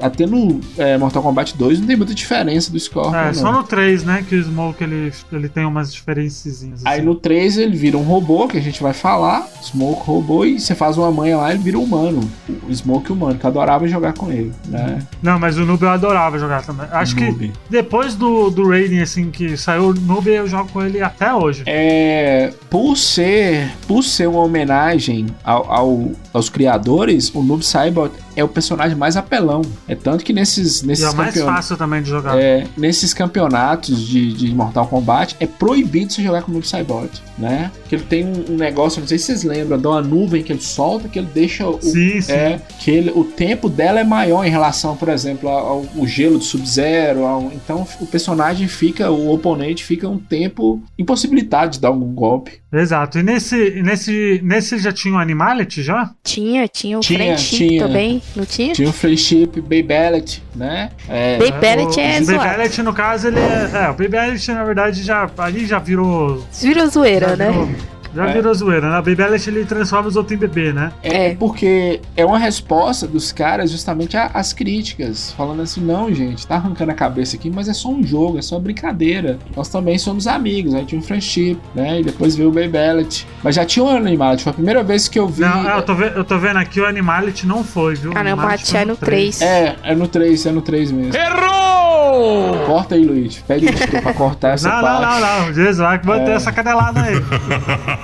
[0.00, 3.14] até no é, Mortal Kombat 2 não tem muita diferença do Scorpion.
[3.14, 3.34] É, não.
[3.34, 6.80] só no 3, né, que o Smoke ele, ele tem umas diferençazinhas.
[6.80, 6.88] Assim.
[6.88, 10.60] Aí no 3 ele vira um robô, que a gente vai falar, Smoke robô, e
[10.60, 12.28] você faz uma manha lá, ele vira humano.
[12.68, 14.98] O Smoke humano, que eu adorava jogar com ele, né?
[15.22, 16.86] Não, mas o Noob eu adorava jogar também.
[16.90, 21.00] Acho que depois do, do Raiden, assim, que saiu o Noob eu jogo com ele
[21.00, 21.62] até hoje.
[21.66, 22.52] É.
[22.68, 28.96] Por ser, por ser uma homenagem ao aos criadores, o Noob Saibot é o personagem
[28.96, 29.62] mais apelão.
[29.86, 32.36] É tanto que nesses nesses e é mais fácil também de jogar.
[32.36, 37.22] É, nesses campeonatos de, de Mortal Kombat é proibido você jogar com o Noob Saibot,
[37.38, 37.70] né?
[37.88, 40.52] Que ele tem um, um, negócio, não sei se vocês lembram, de uma nuvem que
[40.52, 42.32] ele solta que ele deixa o sim, sim.
[42.32, 46.38] é que ele, o tempo dela é maior em relação, por exemplo, ao, ao gelo
[46.38, 47.22] do Sub-Zero,
[47.54, 52.60] então o personagem fica o oponente fica um tempo impossibilitado de dar algum golpe.
[52.72, 53.20] Exato.
[53.20, 56.12] E nesse, nesse, nesse já tinha o um Animality já?
[56.24, 57.86] Tinha, tinha o tinha, Friendship tinha.
[57.86, 58.72] também, não tinha?
[58.72, 60.90] Tinha o Friendship, Babylet, né?
[61.06, 63.70] É, Babylet é, o Babylet, no caso, ele é...
[63.74, 66.42] É, o Babylet, na verdade, já, ali já virou...
[66.62, 67.50] Virou zoeira, né?
[67.50, 67.68] Virou,
[68.14, 68.32] já é.
[68.32, 68.96] virou zoeira, né?
[68.96, 70.92] A Baby Alice ele transforma os outros em bebê, né?
[71.02, 76.46] É, é, porque é uma resposta dos caras justamente às críticas, falando assim: não, gente,
[76.46, 79.38] tá arrancando a cabeça aqui, mas é só um jogo, é só brincadeira.
[79.56, 82.00] Nós também somos amigos, aí tinha um friendship, né?
[82.00, 83.26] E depois veio o Baby Alice.
[83.42, 85.42] Mas já tinha o um Animality, foi a primeira vez que eu vi.
[85.42, 88.12] Não, é, eu, tô vendo, eu tô vendo aqui o Animality não foi, viu?
[88.14, 89.40] Ah, não, o é no 3.
[89.42, 91.16] É, é no 3, é no 3 mesmo.
[91.16, 92.66] Errou!
[92.66, 93.38] Corta aí, Luiz.
[93.38, 95.02] Pede desculpa pra cortar essa não, parte.
[95.02, 96.34] Não, não, não, Jesus, vai manter é.
[96.34, 97.14] essa canelada aí.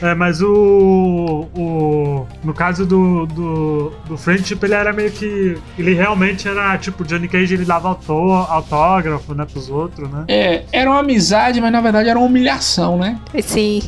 [0.00, 2.26] É, mas o, o.
[2.44, 5.58] No caso do, do, do Friendship, ele era meio que.
[5.78, 10.24] Ele realmente era tipo, Johnny Cage ele dava autô, autógrafo, né, pros outros, né?
[10.28, 13.18] É, era uma amizade, mas na verdade era uma humilhação, né?
[13.42, 13.82] Sim.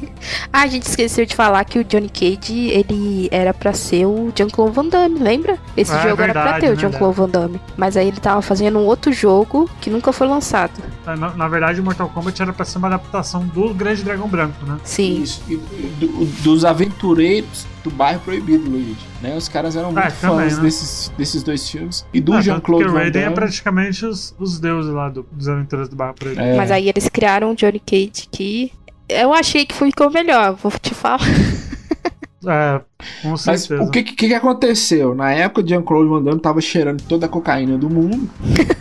[0.52, 4.32] Ah, a gente esqueceu de falar que o Johnny Cage, ele era pra ser o
[4.34, 5.58] Jean-Claude Van Damme, lembra?
[5.76, 7.60] Esse ah, é, jogo verdade, era pra ter o Jean-Claude Van Damme.
[7.76, 10.72] Mas aí ele tava fazendo um outro jogo que nunca foi lançado.
[11.06, 14.28] É, na, na verdade, o Mortal Kombat era pra ser uma adaptação do Grande Dragão
[14.28, 14.78] Branco, né?
[14.84, 15.22] Sim.
[15.22, 15.42] Isso.
[15.48, 15.60] E,
[15.98, 18.96] do, dos aventureiros do bairro proibido, Luigi.
[19.22, 19.36] Né?
[19.36, 20.62] Os caras eram muito é, fãs também, né?
[20.62, 22.06] desses, desses dois filmes.
[22.12, 23.26] E do ah, Jean-Claude Van Damme.
[23.26, 26.42] é praticamente os, os deuses lá do, dos aventureiros do bairro proibido.
[26.42, 26.56] É.
[26.56, 28.72] Mas aí eles criaram o Johnny Cage que
[29.08, 31.20] eu achei que ficou melhor, vou te falar.
[32.46, 32.80] É,
[33.22, 33.76] com certeza.
[33.78, 35.12] Mas o que, que, que aconteceu?
[35.14, 38.30] Na época, Jean-Claude Van Damme tava cheirando toda a cocaína do mundo.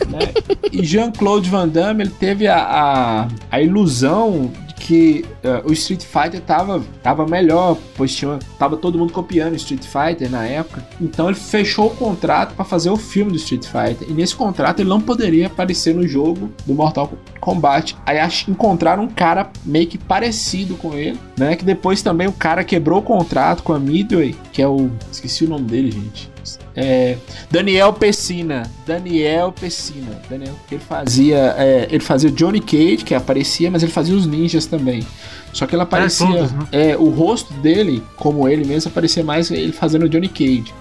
[0.10, 0.20] né?
[0.72, 6.42] E Jean-Claude Van Damme ele teve a, a, a ilusão que uh, o Street Fighter
[6.42, 10.88] tava, tava melhor, pois tinha, tava todo mundo copiando Street Fighter na época.
[11.02, 14.08] Então ele fechou o contrato para fazer o filme do Street Fighter.
[14.10, 17.98] E nesse contrato ele não poderia aparecer no jogo do Mortal Kombat.
[18.06, 21.56] Aí encontraram um cara meio que parecido com ele, né?
[21.56, 24.90] Que depois também o cara quebrou o contrato com a Midway, que é o.
[25.12, 26.37] Esqueci o nome dele, gente.
[26.80, 27.18] É,
[27.50, 28.70] Daniel Pessina.
[28.86, 30.22] Daniel Pessina.
[30.30, 34.28] Daniel, ele fazia, é, ele fazia o Johnny Cage, que aparecia, mas ele fazia os
[34.28, 35.04] ninjas também.
[35.52, 36.28] Só que ele aparecia.
[36.28, 36.68] É, todos, né?
[36.72, 40.72] é, o rosto dele, como ele mesmo, aparecia mais ele fazendo o Johnny Cage.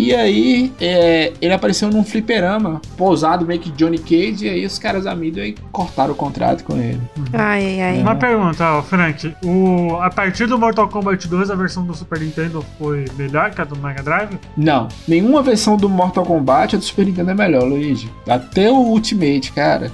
[0.00, 4.78] E aí, é, ele apareceu num fliperama, pousado meio que Johnny Cage, e aí os
[4.78, 6.98] caras da mídia cortaram o contrato com ele.
[7.34, 8.00] Ai, ai.
[8.00, 9.34] Uma pergunta, ó, Frank.
[9.44, 13.60] O, a partir do Mortal Kombat 2, a versão do Super Nintendo foi melhor que
[13.60, 14.38] a do Mega Drive?
[14.56, 14.88] Não.
[15.06, 18.10] Nenhuma versão do Mortal Kombat a do Super Nintendo é melhor, Luigi.
[18.26, 19.92] Até o Ultimate, cara.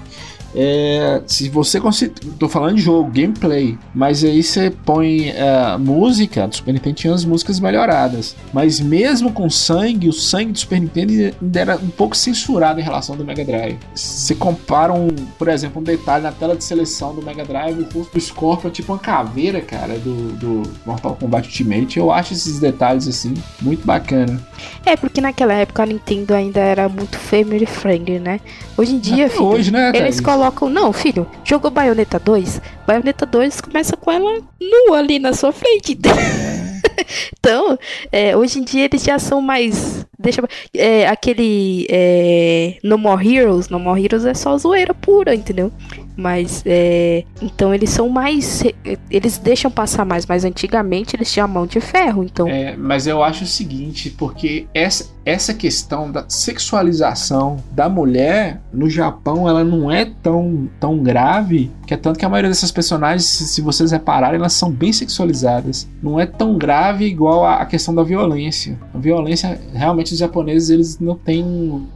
[0.59, 2.17] É, se você considera.
[2.39, 3.79] Tô falando de jogo, gameplay.
[3.95, 6.49] Mas aí você põe uh, música.
[6.49, 8.35] Do Super Nintendo tinha as músicas melhoradas.
[8.55, 12.83] Mas mesmo com sangue, o sangue do Super Nintendo ainda era um pouco censurado em
[12.83, 13.79] relação ao do Mega Drive.
[13.95, 17.99] Se compara, um, por exemplo, um detalhe na tela de seleção do Mega Drive, o
[17.99, 21.99] rosto do Scorpion é tipo uma caveira, cara, do, do Mortal Kombat Ultimate.
[21.99, 24.41] Eu acho esses detalhes assim muito bacana.
[24.87, 28.41] É, porque naquela época a Nintendo ainda era muito family friendly, né?
[28.75, 30.46] Hoje em dia, hoje, né, eles colocam.
[30.71, 32.61] Não, filho, jogou Bayonetta 2.
[32.87, 35.99] Bayonetta 2 começa com ela nua ali na sua frente.
[37.39, 37.79] então,
[38.11, 40.07] é, hoje em dia eles já são mais.
[40.19, 40.43] Deixa
[40.75, 45.71] é, aquele é, No More Heroes, No More Heroes é só zoeira pura, entendeu?
[46.17, 48.63] Mas é, então eles são mais.
[49.11, 52.49] Eles deixam passar mais, mas antigamente eles tinham a mão de ferro, então.
[52.49, 58.89] É, mas eu acho o seguinte, porque essa, essa questão da sexualização da mulher no
[58.89, 63.25] Japão ela não é tão, tão grave, que é tanto que a maioria dessas personagens,
[63.25, 65.89] se vocês repararem, elas são bem sexualizadas.
[66.01, 68.79] Não é tão grave igual a, a questão da violência.
[68.95, 71.45] A violência, realmente, os japoneses eles não têm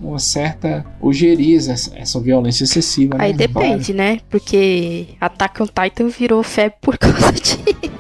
[0.01, 3.15] uma certa ojeriza, essa violência excessiva.
[3.21, 3.39] Aí né?
[3.39, 4.19] depende, né?
[4.29, 8.00] Porque Attack on Titan virou febre por causa disso.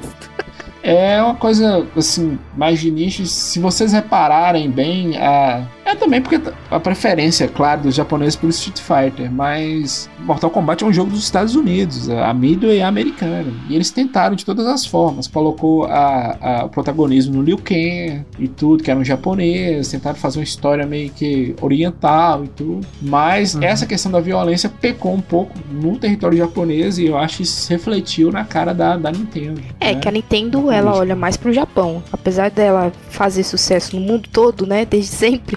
[0.90, 3.24] É uma coisa, assim, mais de nicho.
[3.24, 8.78] Se vocês repararem bem, a é também porque a preferência, claro, dos japoneses por Street
[8.78, 13.52] Fighter, mas Mortal Kombat é um jogo dos Estados Unidos, a Midway é americana.
[13.68, 15.26] E eles tentaram de todas as formas.
[15.26, 20.16] Colocou a, a, o protagonismo no Liu Kang e tudo, que era um japonês, tentaram
[20.16, 22.86] fazer uma história meio que oriental e tudo.
[23.00, 23.62] Mas uhum.
[23.62, 27.68] essa questão da violência pecou um pouco no território japonês e eu acho que isso
[27.70, 29.60] refletiu na cara da, da Nintendo.
[29.80, 30.00] É, né?
[30.00, 32.02] que a Nintendo, ela olha mais pro Japão.
[32.12, 35.56] Apesar dela fazer sucesso no mundo todo, né, desde sempre,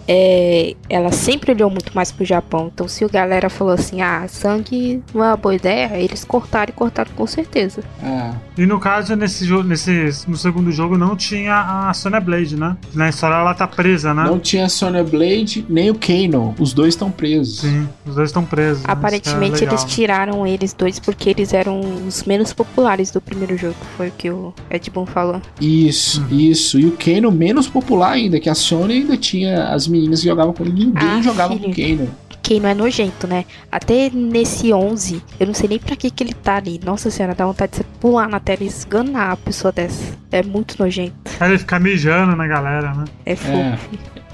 [0.13, 2.69] é, ela sempre olhou muito mais pro Japão.
[2.73, 6.69] Então, se o galera falou assim, ah, sangue não é uma boa ideia, eles cortaram
[6.69, 7.81] e cortaram com certeza.
[8.03, 8.31] É.
[8.57, 12.75] E no caso, nesse jogo, nesse, no segundo jogo, não tinha a Sonya Blade, né?
[12.93, 14.25] Na história ela tá presa, né?
[14.25, 16.53] Não tinha a Sonya Blade nem o Kano.
[16.59, 17.61] Os dois estão presos.
[17.61, 18.83] Sim, os dois estão presos.
[18.83, 18.91] Né?
[18.91, 23.75] Aparentemente, eles tiraram eles dois porque eles eram os menos populares do primeiro jogo.
[23.95, 25.41] Foi o que o Ed Boon falou.
[25.61, 26.37] Isso, uhum.
[26.37, 26.77] isso.
[26.77, 30.53] E o Kano menos popular ainda, que a Sony ainda tinha as meninas que jogavam
[30.53, 30.73] com ele.
[30.73, 31.65] Ninguém ah, jogava filho.
[31.65, 32.09] com Kano.
[32.43, 33.45] Kano é nojento, né?
[33.71, 36.79] Até nesse 11, eu não sei nem pra que que ele tá ali.
[36.83, 40.17] Nossa senhora, dá vontade de você pular na tela e esganar a pessoa dessa.
[40.31, 41.13] É muito nojento.
[41.39, 43.05] Ele fica mijando na galera, né?
[43.25, 43.55] É fofo.
[43.57, 43.77] É.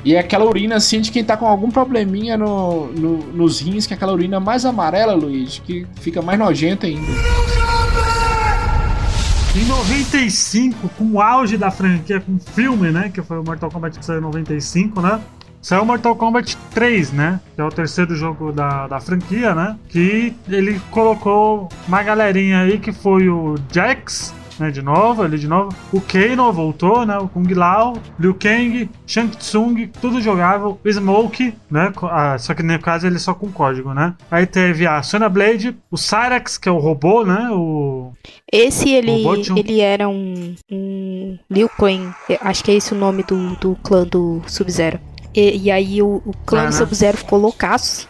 [0.05, 3.85] E é aquela urina assim de quem tá com algum probleminha no, no, nos rins,
[3.85, 7.11] que é aquela urina mais amarela, Luiz, que fica mais nojenta ainda.
[9.55, 13.09] Em 95, com o auge da franquia, com o filme, né?
[13.11, 15.19] Que foi o Mortal Kombat que saiu em 95, né?
[15.67, 17.41] Saiu Mortal Kombat 3, né?
[17.53, 19.77] Que é o terceiro jogo da, da franquia, né?
[19.89, 25.45] Que ele colocou uma galerinha aí que foi o Jax, né, de novo, ele de
[25.45, 25.75] novo.
[25.91, 27.17] O Kano voltou, né?
[27.17, 30.79] O Kung Lao, Liu Kang, Shang Tsung, tudo jogável.
[30.81, 31.91] O Smoke, né?
[32.03, 34.13] Ah, só que no caso ele só com código, né?
[34.31, 37.49] Aí teve a Sonya Blade, o Cyrax, que é o robô, né?
[37.51, 38.13] O
[38.49, 39.25] esse ele
[39.57, 44.05] ele era um, um Liu Kang, acho que é esse o nome do, do clã
[44.05, 44.97] do Sub-Zero.
[45.37, 48.09] E, e, aí o, o clã ah, do Sub-Zero ficou loucaço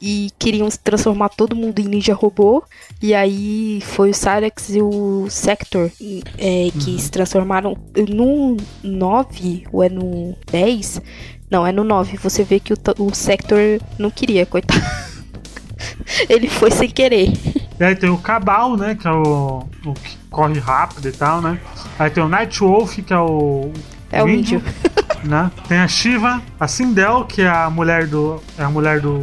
[0.00, 2.64] e queriam transformar todo mundo em ninja robô.
[3.02, 5.90] E aí foi o Cyrex e o Sector
[6.38, 6.98] é, que uhum.
[6.98, 7.76] se transformaram
[8.08, 11.02] no 9 ou é no 10?
[11.50, 12.16] Não, é no 9.
[12.16, 13.58] Você vê que o, o Sector
[13.98, 14.80] não queria, coitado.
[16.26, 17.32] Ele foi sem querer.
[17.78, 18.94] E aí tem o Cabal, né?
[18.94, 21.60] Que é o, o que corre rápido e tal, né?
[21.98, 23.70] Aí tem o Night Wolf, que é o.
[24.12, 24.58] É o índio.
[24.58, 24.72] índio.
[25.24, 25.50] Né?
[25.68, 28.42] Tem a Shiva, a Sindel, que é a mulher do.
[28.58, 29.22] É a mulher do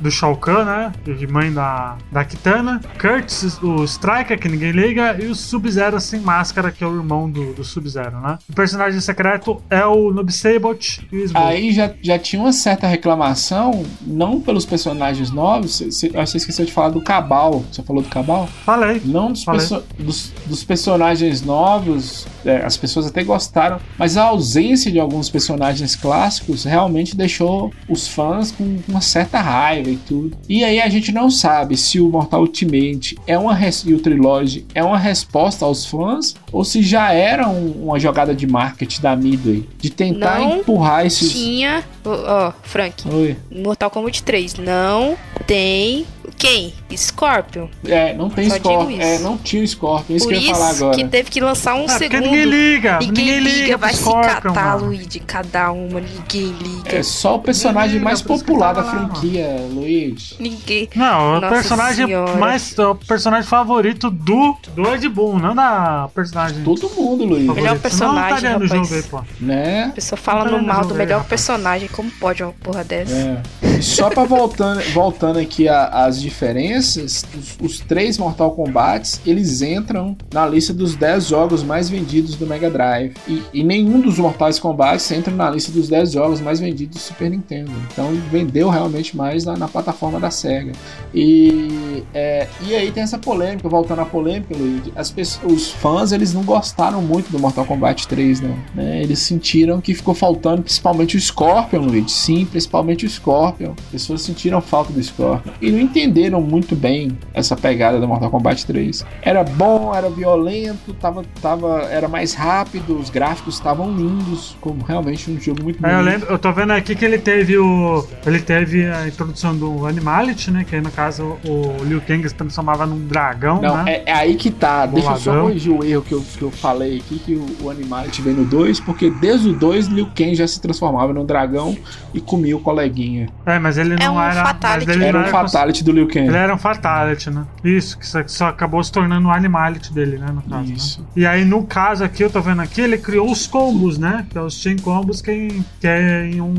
[0.00, 0.92] do Shao Kahn, né?
[1.04, 2.80] De mãe da, da Kitana.
[3.00, 5.16] Kurtz, o Striker, que ninguém liga.
[5.20, 8.38] E o Sub-Zero sem máscara, que é o irmão do, do Sub-Zero, né?
[8.48, 11.46] O personagem secreto é o Noob Sabot e o Smoke.
[11.46, 15.80] Aí já, já tinha uma certa reclamação, não pelos personagens novos.
[15.80, 17.64] Você, você esqueceu de falar do Cabal.
[17.70, 18.46] Você falou do Cabal?
[18.64, 19.00] Falei.
[19.04, 19.60] Não dos, falei.
[19.60, 25.28] Perso dos, dos, personagens novos, é, as pessoas até gostaram, mas a ausência de alguns
[25.28, 30.36] personagens clássicos realmente deixou os fãs com uma certa raiva e tudo.
[30.48, 34.66] E aí a gente não sabe se o Mortal Ultimate é uma e o Trilogy
[34.74, 39.14] é uma resposta aos fãs ou se já era um, uma jogada de marketing da
[39.14, 41.32] Midway de tentar não empurrar esses.
[41.32, 43.08] Tinha, ó, oh, Frank.
[43.08, 43.36] Oi.
[43.50, 46.74] Mortal Kombat 3 não tem Quem?
[46.96, 47.68] Scorpion?
[47.84, 49.00] É, não tem Scorpion.
[49.00, 50.16] É, não tinha Scorpion.
[50.16, 50.96] Isso Por que eu ia falar agora.
[50.96, 52.22] que teve que lançar um é, segundo.
[52.22, 52.98] Ninguém liga.
[52.98, 53.62] Ninguém, ninguém liga.
[53.62, 54.86] liga vai Scorpion, se catar, mano.
[54.86, 55.20] Luigi.
[55.20, 56.00] Cada uma.
[56.00, 56.96] Ninguém liga.
[56.96, 59.66] É só o personagem liga, mais popular da franquia.
[59.70, 60.36] Luigi.
[60.38, 60.88] Ninguém.
[60.94, 62.36] Não, o personagem senhora.
[62.36, 62.76] mais.
[62.78, 66.62] O personagem favorito do, do Ed Boon, não da personagem.
[66.62, 67.46] Todo mundo, Luigi.
[67.46, 67.64] Favorito.
[67.64, 68.50] Melhor personagem.
[68.50, 69.20] Não tá jogo aí, pô.
[69.40, 69.84] Né?
[69.84, 71.88] A pessoa fala tá no mal do melhor aí, personagem.
[71.88, 73.14] Como pode uma porra dessa?
[73.14, 73.42] É.
[73.78, 80.16] E só pra voltando, voltando aqui às diferenças, os, os, três Mortal Kombat eles entram
[80.32, 83.14] na lista dos 10 jogos mais vendidos do Mega Drive.
[83.28, 87.00] E, e nenhum dos Mortal Kombat entra na lista dos 10 jogos mais vendidos do
[87.00, 87.70] Super Nintendo.
[87.92, 90.72] Então vendeu realmente mais na, na plataforma da SEGA.
[91.14, 96.12] E, é, e aí tem essa polêmica, voltando à polêmica, Luigi, as pessoas, os fãs
[96.12, 98.56] eles não gostaram muito do Mortal Kombat 3, não.
[98.74, 99.02] Né?
[99.02, 102.10] Eles sentiram que ficou faltando principalmente o Scorpion, Luigi.
[102.10, 103.72] Sim, principalmente o Scorpion.
[103.78, 105.52] As pessoas sentiram falta do Scorpion.
[105.60, 106.09] E não entenderam
[106.40, 109.04] muito bem essa pegada do Mortal Kombat 3.
[109.22, 115.30] Era bom, era violento, tava, tava, era mais rápido, os gráficos estavam lindos, como realmente
[115.30, 118.06] um jogo muito é, eu, lembro, eu tô vendo aqui que ele teve o.
[118.26, 120.64] Ele teve a introdução do Animality, né?
[120.68, 123.60] Que aí no caso o Liu Kang se transformava num dragão.
[123.60, 123.92] Não, né?
[123.92, 124.86] é, é aí que tá.
[124.86, 125.12] Boladão.
[125.14, 127.70] Deixa eu só corrigir o erro que eu, que eu falei aqui, que o, o
[127.70, 131.76] Animality vem no 2, porque desde o 2 Liu Kang já se transformava num dragão
[132.12, 133.28] e comia o coleguinha.
[133.46, 134.44] É, mas ele é não um era.
[134.44, 134.90] Fatality.
[134.90, 136.26] Ele era um fatality do Liu Kang.
[136.26, 137.46] Ele era um fatality, né?
[137.64, 140.28] Isso, que só, acabou se tornando o um animality dele, né?
[140.32, 140.68] No caso.
[140.68, 140.74] Né?
[140.76, 141.00] Isso.
[141.00, 141.06] Né?
[141.16, 144.26] E aí, no caso aqui, eu tô vendo aqui, ele criou os combos, né?
[144.30, 146.54] Que é os chain combos que, que é em um.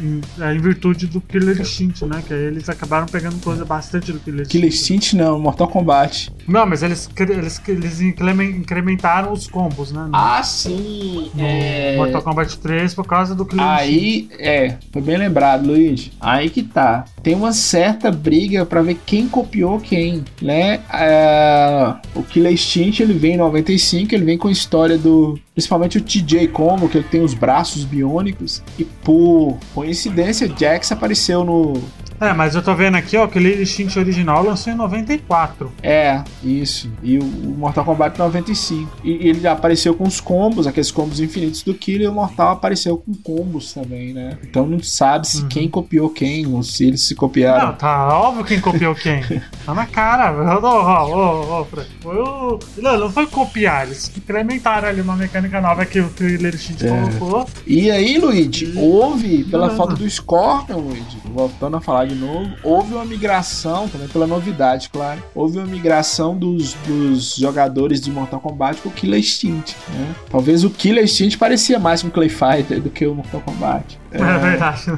[0.00, 2.22] Em, é em virtude do Killer Instinct, né?
[2.26, 4.58] Que aí eles acabaram pegando coisa bastante do Killer Instinct.
[4.58, 6.32] Killer Instinct não, Mortal Kombat.
[6.46, 10.04] Não, mas eles, eles, eles incrementaram os combos, né?
[10.08, 11.30] No, ah, sim!
[11.38, 11.96] É...
[11.96, 14.42] Mortal Kombat 3 por causa do Killer Aí, Instinct.
[14.42, 16.12] é, foi bem lembrado, Luigi.
[16.20, 17.04] Aí que tá.
[17.22, 20.80] Tem uma certa briga para ver quem copiou quem, né?
[20.92, 21.94] É...
[22.14, 25.38] O Killer Instinct, ele vem em 95, ele vem com a história do...
[25.54, 28.62] Principalmente o TJ Combo, que ele tem os braços biônicos.
[28.78, 31.74] E por coincidência, Jax apareceu no
[32.20, 35.72] é, mas eu tô vendo aqui, ó, que o Lily Instinct original lançou em 94.
[35.82, 36.90] É, isso.
[37.02, 38.98] E o Mortal Kombat 95.
[39.02, 42.96] E ele apareceu com os combos, aqueles combos infinitos do Killer, e o Mortal apareceu
[42.96, 44.38] com combos também, né?
[44.42, 45.48] Então não sabe se uhum.
[45.48, 47.68] quem copiou quem, ou se eles se copiaram.
[47.68, 49.22] Não, tá óbvio quem copiou quem.
[49.64, 50.60] tá na cara, velho.
[50.62, 51.66] Ó, ó,
[52.04, 56.86] ó, Não, não foi copiar, eles incrementaram ali uma mecânica nova que o Killer Instinct
[56.86, 56.88] é.
[56.88, 57.48] colocou.
[57.66, 62.94] E aí, Luigi, houve, pela falta do Scorpion, Luigi, voltando a falar de novo, houve
[62.94, 68.80] uma migração, também pela novidade, claro, houve uma migração dos, dos jogadores de Mortal Kombat
[68.80, 70.14] com o Killer Instinct, né?
[70.30, 73.98] Talvez o Killer Instinct parecia mais um Clay Fighter do que o Mortal Kombat.
[74.14, 74.92] É, é verdade.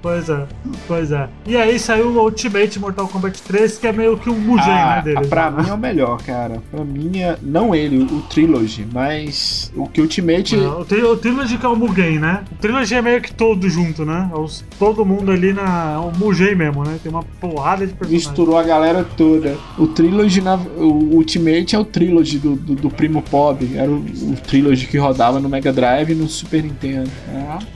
[0.00, 0.46] pois é,
[0.88, 1.28] pois é.
[1.46, 4.96] E aí saiu o Ultimate Mortal Kombat 3, que é meio que um Mugen, ah,
[4.96, 5.26] né, dele.
[5.28, 5.62] Pra né?
[5.62, 6.62] mim é o melhor, cara.
[6.70, 10.56] Pra mim é, não ele, o Trilogy, mas o que Ultimate...
[10.56, 12.44] o, tri o Trilogy que é o Mugen, né?
[12.50, 14.30] O Trilogy é meio que todo junto, né?
[14.32, 15.94] É os, todo mundo ali na...
[15.94, 16.98] É o Mugen mesmo, né?
[17.02, 18.26] Tem uma porrada de personagens.
[18.28, 19.56] Misturou a galera toda.
[19.78, 23.76] O Trilogy, na, o Ultimate é o Trilogy do, do, do Primo Pob.
[23.76, 27.10] Era o, o Trilogy que rodava no Mega Drive e no Super Nintendo.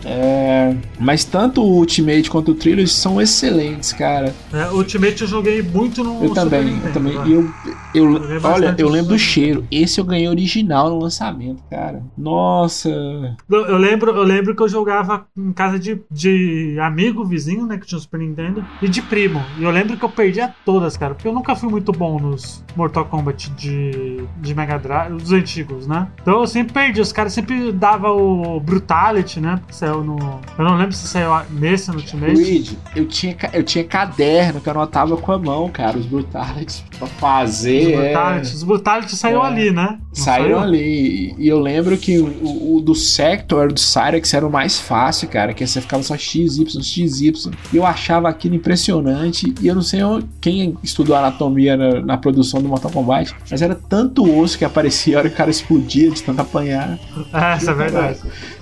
[0.05, 0.09] É...
[0.09, 4.35] é mas tanto o Ultimate quanto o Trilogy são excelentes, cara.
[4.53, 7.15] É, o Ultimate eu joguei muito no Eu também, Nintendo, eu também.
[7.15, 7.51] Eu,
[7.95, 9.67] eu, eu olha, eu lembro do cheiro.
[9.71, 12.03] Esse eu ganhei original no lançamento, cara.
[12.17, 12.89] Nossa.
[12.89, 17.79] Eu, eu, lembro, eu lembro que eu jogava em casa de, de amigo, vizinho, né,
[17.79, 19.43] que tinha o Super Nintendo, e de primo.
[19.59, 22.65] E eu lembro que eu perdia todas, cara, porque eu nunca fui muito bom nos
[22.77, 26.09] Mortal Kombat de, de Mega Drive, os antigos, né?
[26.21, 27.01] Então eu sempre perdi.
[27.01, 29.57] Os caras sempre davam o Brutality, né?
[29.57, 32.33] Porque saiu no, eu não lembro se saiu nesse no Ultimate.
[32.35, 36.85] Luigi, eu tinha, eu tinha caderno que eu anotava com a mão, cara, os Brutalities
[36.99, 37.87] pra fazer.
[37.87, 38.55] Os Brutalities, é...
[38.55, 39.47] os Brutalities saiu é.
[39.47, 39.99] ali, né?
[40.13, 41.35] Saíram ali.
[41.39, 45.55] E eu lembro que o, o do Sector, do Cyrex, era o mais fácil, cara,
[45.55, 47.33] que você ficava só XY, XY.
[47.73, 49.55] E eu achava aquilo impressionante.
[49.63, 50.01] E eu não sei
[50.41, 55.17] quem estudou anatomia na, na produção do Mortal Kombat, mas era tanto osso que aparecia
[55.17, 56.99] a hora que o cara explodia de tanto apanhar.
[57.33, 58.21] É, essa é verdade.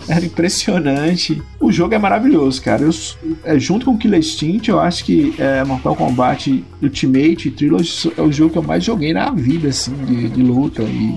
[0.08, 1.42] Era impressionante.
[1.60, 2.82] O jogo é maravilhoso, cara.
[2.82, 2.90] Eu,
[3.44, 8.32] é, junto com Killer Instinct, eu acho que é, Mortal Kombat Ultimate Trilogy é o
[8.32, 10.82] jogo que eu mais joguei na vida, assim, de, de luta.
[10.82, 11.14] E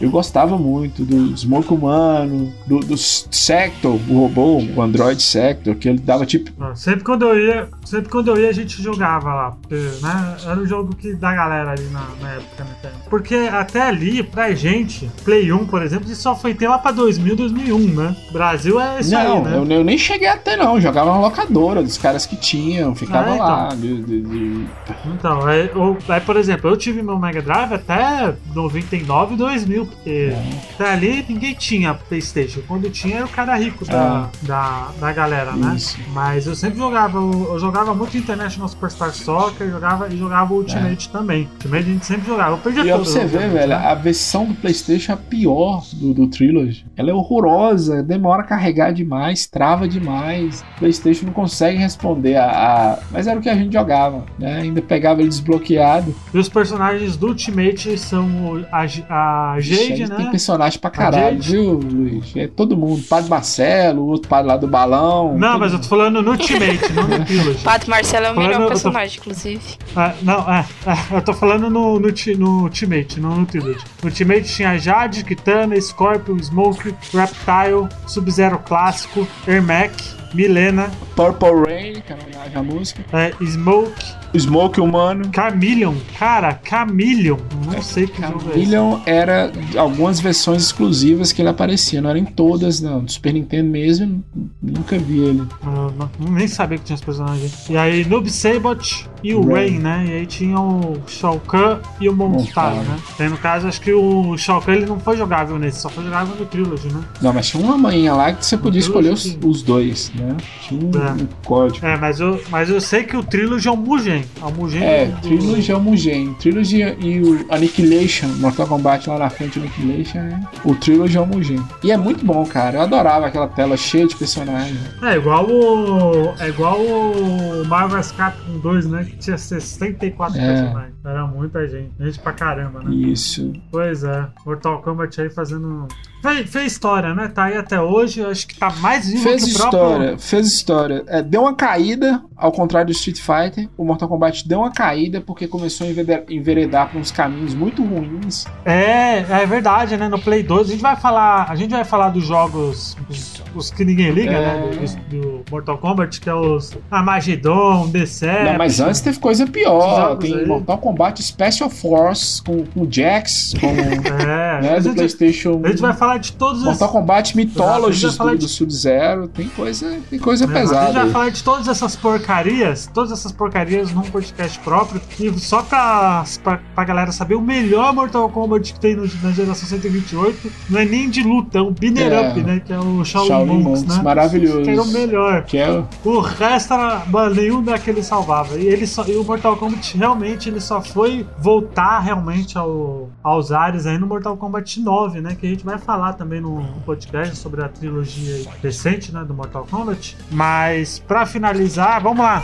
[0.00, 5.88] Eu gostava muito do Smoke Humano, do, do Sector, o robô, o Android Sector, que
[5.88, 6.50] ele dava tipo.
[6.58, 10.36] Ah, sempre quando eu ia, sempre quando eu ia a gente jogava lá, porque, né?
[10.44, 12.70] Era o jogo que da galera ali na, na época, né?
[13.08, 16.92] Porque até ali, pra gente, Play 1, por exemplo, isso só foi ter lá pra
[16.92, 18.16] 2000, 2001, né?
[18.32, 19.56] Brasil é isso não, aí, né?
[19.56, 23.34] Eu, eu nem cheguei até não, jogava na locadora dos caras que tinham, ficava ah,
[23.34, 23.46] então.
[23.46, 23.68] lá.
[23.74, 24.66] De, de, de...
[25.06, 30.32] Então, aí, ou, aí, por exemplo, eu tive meu Mega Drive até 99, 2000, porque
[30.74, 32.60] até ali ninguém tinha Playstation.
[32.66, 34.46] Quando tinha era o cara rico da, é.
[34.46, 35.74] da, da galera, né?
[35.76, 35.98] Isso.
[36.12, 41.12] Mas eu sempre jogava, eu jogava muito International Superstar Soccer, jogava e jogava Ultimate é.
[41.12, 41.48] também.
[41.52, 42.52] Ultimate a gente sempre jogava.
[42.52, 43.74] Eu perdi e você vê, velho, né?
[43.74, 46.84] a versão do Playstation é a pior do, do Trilogy.
[46.96, 50.64] Ela é horrorosa, demora a carregar demais, trava demais.
[50.76, 54.60] O Playstation não consegue responder a, a, Mas era o que a gente jogava, né?
[54.60, 56.14] Ainda pegava ele desbloqueado.
[56.32, 60.16] E os personagens do Ultimate são a, a Jade, né?
[60.16, 62.36] Tem personagem pra caralho, viu, Luiz?
[62.36, 63.02] É todo mundo.
[63.08, 65.36] Padre Marcelo, o outro padre lá do balão.
[65.36, 65.80] Não, mas mundo.
[65.80, 67.64] eu tô falando no Ultimate, não no Trilogy.
[67.64, 69.22] Padre Marcelo é o melhor personagem, tô...
[69.22, 69.60] inclusive.
[69.96, 73.84] Ah, não, é, é, eu tô falando no, no, no Ultimate, não no Trilogy.
[74.02, 79.92] No Ultimate tinha Jade, Kitana, Scorpion, Smoke, Reptile, Sub-Zero Clássico, Ermac,
[80.34, 85.30] Milena, Purple Rain, é homenagem à música, é, Smoke, Smoke humano.
[85.34, 85.94] Chameleon.
[86.18, 87.36] Cara, Chameleon.
[87.66, 92.00] Não é, sei que Chameleon jogo é era algumas versões exclusivas que ele aparecia.
[92.00, 93.04] Não eram em todas, não.
[93.04, 94.24] Do Super Nintendo mesmo,
[94.62, 95.42] nunca vi ele.
[95.62, 97.68] não, nem sabia que tinha os personagens.
[97.68, 100.04] E aí, Noob Sabot e o Rain, né?
[100.08, 102.98] E aí tinha o Shao Kahn e o Montaro, né?
[103.18, 106.04] E no caso, acho que o Shao Kahn ele não foi jogável nesse, só foi
[106.04, 107.02] jogável no Trilogy, né?
[107.20, 110.36] Não, mas tinha uma manhã lá que você podia escolher os, os, dois, né?
[110.62, 111.12] Tinha um, é.
[111.12, 111.84] um, código.
[111.84, 114.24] É, mas eu, mas eu sei que o Trilogy é um Mugen.
[114.42, 115.20] A Mugen é, do...
[115.20, 116.34] Trilogy é o Mugen.
[116.34, 120.40] Trilogy e o Annihilation, Mortal Kombat lá na frente, Annihilation, é...
[120.64, 121.62] o Trilogy é o Mugen.
[121.82, 122.78] E é muito bom, cara.
[122.78, 124.78] Eu adorava aquela tela cheia de personagens.
[125.02, 126.34] É igual o.
[126.38, 129.04] É igual o Marvel's Capcom 2, né?
[129.04, 130.46] Que tinha 64 é.
[130.46, 130.94] personagens.
[131.04, 131.90] Era muita gente.
[131.98, 132.94] Gente pra caramba, né?
[132.94, 133.52] Isso.
[133.70, 134.26] Pois é.
[134.44, 135.88] Mortal Kombat aí fazendo
[136.22, 137.28] Fez, fez, história, né?
[137.28, 139.80] Tá aí até hoje, acho que tá mais vivo fez que o próprio...
[139.80, 144.46] história, Fez história, é, deu uma caída, ao contrário do Street Fighter, o Mortal Kombat
[144.46, 145.90] deu uma caída porque começou a
[146.30, 148.44] enveredar, por uns caminhos muito ruins.
[148.64, 150.08] É, é verdade, né?
[150.08, 153.70] No Play 2 a gente vai falar, a gente vai falar dos jogos, os, os
[153.70, 154.40] que ninguém liga, é...
[154.40, 154.98] né?
[155.08, 158.44] Do, do, Mortal Kombat, que é os Armageddon, Deception.
[158.44, 160.46] Não, mas antes teve coisa pior, tem aí.
[160.46, 165.60] Mortal Kombat Special Force com, com Jax, com, é, né, do gente, PlayStation.
[165.64, 166.86] A gente vai falar falar de todos Mortal esses...
[166.86, 168.36] Kombat Mythologies do, de...
[168.38, 169.28] do Sub-Zero.
[169.28, 170.80] Tem coisa, tem coisa é, pesada.
[170.80, 175.00] A gente vai falar de todas essas porcarias, todas essas porcarias num podcast próprio.
[175.18, 179.30] E só pra, pra, pra galera saber, o melhor Mortal Kombat que tem no, na
[179.30, 182.60] geração 128 não é nem de luta, é um Binner é, Up, né?
[182.64, 184.02] Que é o Shaolin, Shaolin Monks, né?
[184.02, 184.62] Maravilhoso.
[184.62, 185.44] Que era o melhor.
[185.44, 185.86] Que é o...
[186.04, 188.58] o resto era, mano, nenhum daquele salvava.
[188.58, 193.52] E, ele só, e o Mortal Kombat realmente ele só foi voltar realmente ao, aos
[193.52, 195.36] ares aí no Mortal Kombat 9, né?
[195.38, 199.34] Que a gente vai falar falar também no podcast sobre a trilogia recente, né, do
[199.34, 200.16] Mortal Kombat.
[200.30, 202.42] Mas para finalizar, vamos lá.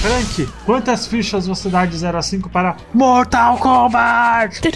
[0.00, 4.60] Frank, quantas fichas você dá de 0 a 5 para Mortal Kombat?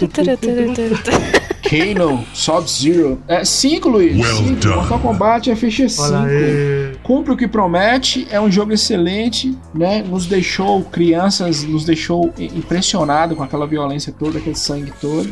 [1.63, 3.23] Kano, Sub-Zero.
[3.29, 4.17] É 5, Luiz.
[4.17, 4.67] Well cinco.
[4.67, 6.03] Mortal Kombat é ficha 5.
[7.03, 10.03] Cumpre o que promete, é um jogo excelente, né?
[10.03, 15.29] Nos deixou, crianças, nos deixou impressionado com aquela violência toda, aquele sangue todo.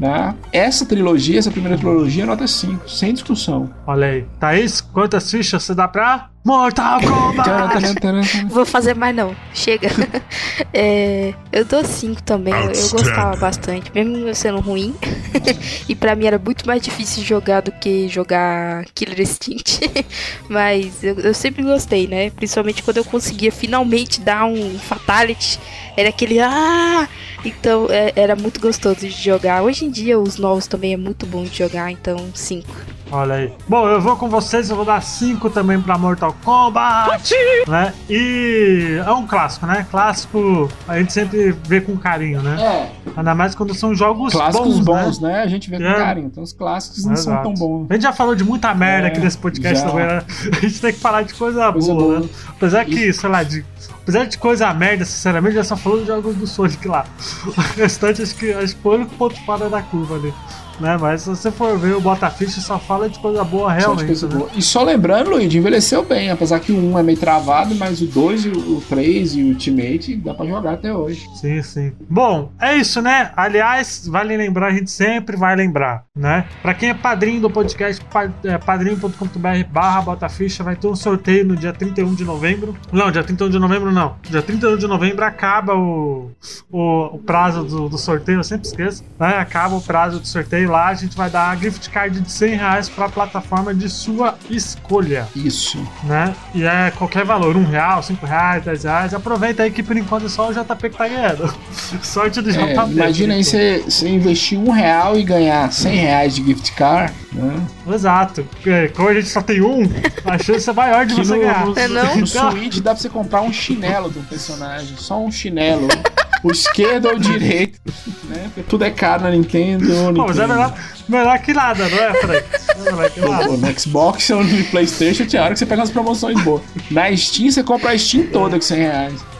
[0.00, 0.34] Né?
[0.50, 3.68] Essa trilogia, essa primeira trilogia, nota 5, sem discussão.
[3.86, 4.24] Olha aí.
[4.40, 8.46] Thaís, quantas fichas você dá pra Mortal Kombat?
[8.48, 9.36] Vou fazer mais não.
[9.54, 9.88] Chega.
[10.72, 12.52] É, eu dou 5 também.
[12.52, 14.94] Eu, eu, gostava bastante, mesmo sendo ruim.
[15.88, 19.80] e pra mim era muito mais difícil jogar do que jogar Killer Instinct.
[20.48, 22.30] Mas eu, eu sempre gostei, né?
[22.30, 25.58] Principalmente quando eu conseguia finalmente dar um Fatality.
[25.96, 26.38] Era aquele.
[26.38, 27.08] Ah!
[27.44, 29.62] Então é, era muito gostoso de jogar.
[29.62, 32.99] Hoje em dia os novos também é muito bom de jogar, então 5.
[33.10, 33.52] Olha aí.
[33.68, 37.34] Bom, eu vou com vocês, eu vou dar 5 também pra Mortal Kombat.
[37.66, 37.92] Né?
[38.08, 39.86] E é um clássico, né?
[39.90, 42.56] Clássico a gente sempre vê com carinho, né?
[42.60, 42.92] É.
[43.16, 45.32] Ainda mais quando são jogos clássicos bons, bons né?
[45.32, 45.42] né?
[45.42, 45.94] A gente vê com é.
[45.94, 46.26] carinho.
[46.28, 47.42] Então os clássicos não Exato.
[47.42, 47.86] são tão bons.
[47.90, 50.22] A gente já falou de muita merda é, aqui nesse podcast também, né?
[50.50, 52.28] A gente tem que falar de coisa, coisa boa, boa, né?
[52.48, 53.64] Apesar que, sei lá, de
[54.02, 57.04] Apesar de coisa merda, sinceramente, já só falou de jogos do Sonic lá.
[57.46, 60.34] O restante, acho que, acho que foi o único ponto fora da curva ali.
[60.78, 60.96] Né?
[61.00, 64.06] Mas se você for ver o Botaficha, só fala de coisa boa realmente.
[64.06, 64.34] Coisa né?
[64.36, 64.50] boa.
[64.54, 68.06] E só lembrando, Luigi, envelheceu bem, apesar que o 1 é meio travado, mas o
[68.06, 71.28] 2, o 3 e o Ultimate dá pra jogar até hoje.
[71.34, 71.92] Sim, sim.
[72.08, 73.32] Bom, é isso, né?
[73.36, 76.46] Aliás, vale lembrar, a gente sempre vai lembrar, né?
[76.62, 78.04] Pra quem é padrinho do podcast,
[78.44, 82.76] é, padrinho.com.br barra Botaficha, vai ter um sorteio no dia 31 de novembro.
[82.92, 84.16] Não, dia 31 de novembro não.
[84.22, 86.30] Dia 31 de novembro acaba o,
[86.70, 89.36] o, o prazo do, do, sorteio, eu sempre esqueço, né?
[89.38, 92.54] Acaba o prazo do sorteio lá, a gente vai dar a gift card de 100
[92.54, 95.28] reais pra plataforma de sua escolha.
[95.34, 95.78] Isso.
[96.04, 96.34] Né?
[96.54, 99.12] E é qualquer valor, um real, cinco reais, dez reais.
[99.12, 101.52] Aproveita aí que por enquanto é só o JP que tá ganhando.
[102.02, 102.92] Sorte do é, JP.
[102.92, 107.66] Imagina aí você, você investir um real e ganhar 100 reais de gift card, né?
[107.92, 108.46] Exato.
[108.94, 109.82] Como a gente só tem um,
[110.24, 111.66] a chance é maior de que você no, ganhar.
[111.66, 112.16] No, é não?
[112.16, 115.88] no Switch dá pra você comprar um chinelo do personagem, só um chinelo.
[116.42, 117.80] o esquerdo ou o direito,
[118.28, 118.50] né?
[118.54, 119.86] Porque tudo é caro na Nintendo.
[120.14, 120.74] Pô, mas é melhor,
[121.10, 122.44] melhor que nada, não é, Frank?
[122.68, 123.48] É melhor que nada.
[123.48, 126.62] no Xbox ou no Playstation tinha hora que você pega umas promoções boas.
[126.90, 129.30] Na Steam você compra a Steam toda com 100 reais.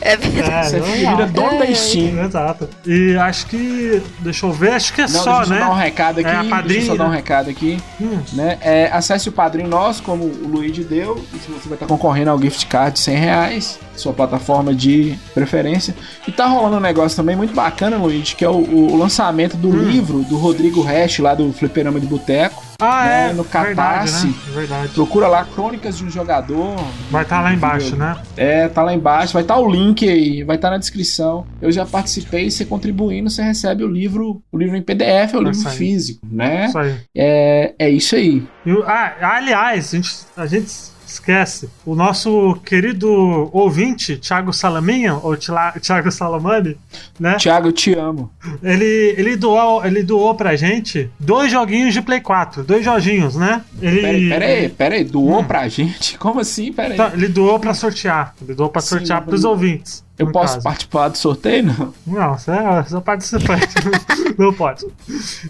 [0.00, 0.76] É verdade.
[0.76, 2.18] É, você vira dono é, da Steam.
[2.18, 2.68] É, exato.
[2.86, 4.02] E acho que.
[4.18, 5.56] Deixa eu ver, acho que é não, só, deixa né?
[5.56, 6.28] Deixa eu dar um recado aqui.
[6.28, 7.78] É, padrinho, deixa eu só dar um recado aqui.
[8.00, 8.18] Hum.
[8.34, 8.58] Né?
[8.60, 11.24] É, acesse o padrinho nosso, como o Luigi deu.
[11.32, 13.78] E você vai estar concorrendo ao gift card de 100 reais.
[13.96, 15.94] Sua plataforma de preferência.
[16.26, 19.68] E tá rolando um negócio também muito bacana, Luigi, que é o, o lançamento do
[19.68, 19.84] hum.
[19.84, 20.82] livro do Rodrigo
[21.14, 22.62] Hash, lá do Fliperama de Boteco.
[22.80, 23.32] Ah, né, é.
[23.32, 24.26] No Catarse.
[24.26, 24.54] Verdade, né?
[24.54, 24.88] Verdade.
[24.94, 26.76] Procura lá Crônicas de um Jogador.
[27.10, 28.16] Vai estar tá lá embaixo, né?
[28.36, 29.32] É, tá lá embaixo.
[29.32, 31.46] Vai estar tá o link aí, vai estar tá na descrição.
[31.62, 35.42] Eu já participei, você contribuindo, você recebe o livro, o livro em PDF, é o
[35.42, 36.66] livro físico, né?
[36.66, 36.96] Isso aí.
[37.14, 38.46] É, é isso aí.
[38.86, 41.68] Ah, aliás, a gente, a gente esquece.
[41.84, 43.10] O nosso querido
[43.52, 46.76] ouvinte, Thiago Salaminha, ou Thiago Salamani,
[47.18, 47.36] né?
[47.36, 48.30] Thiago, te amo.
[48.62, 52.64] Ele, ele, doou, ele doou pra gente dois joguinhos de Play 4.
[52.64, 53.62] Dois joguinhos, né?
[53.80, 54.00] Ele...
[54.00, 55.04] Pera, pera aí, pera aí.
[55.04, 55.44] Doou hum.
[55.44, 56.18] pra gente?
[56.18, 56.72] Como assim?
[56.72, 56.94] Pera aí.
[56.94, 58.34] Então, ele doou pra sortear.
[58.42, 60.04] Ele doou pra Sim, sortear pros ouvintes.
[60.16, 60.64] Eu posso caso.
[60.64, 61.94] participar do sorteio, não?
[62.06, 63.74] Não, você é só participante.
[64.38, 64.86] não pode.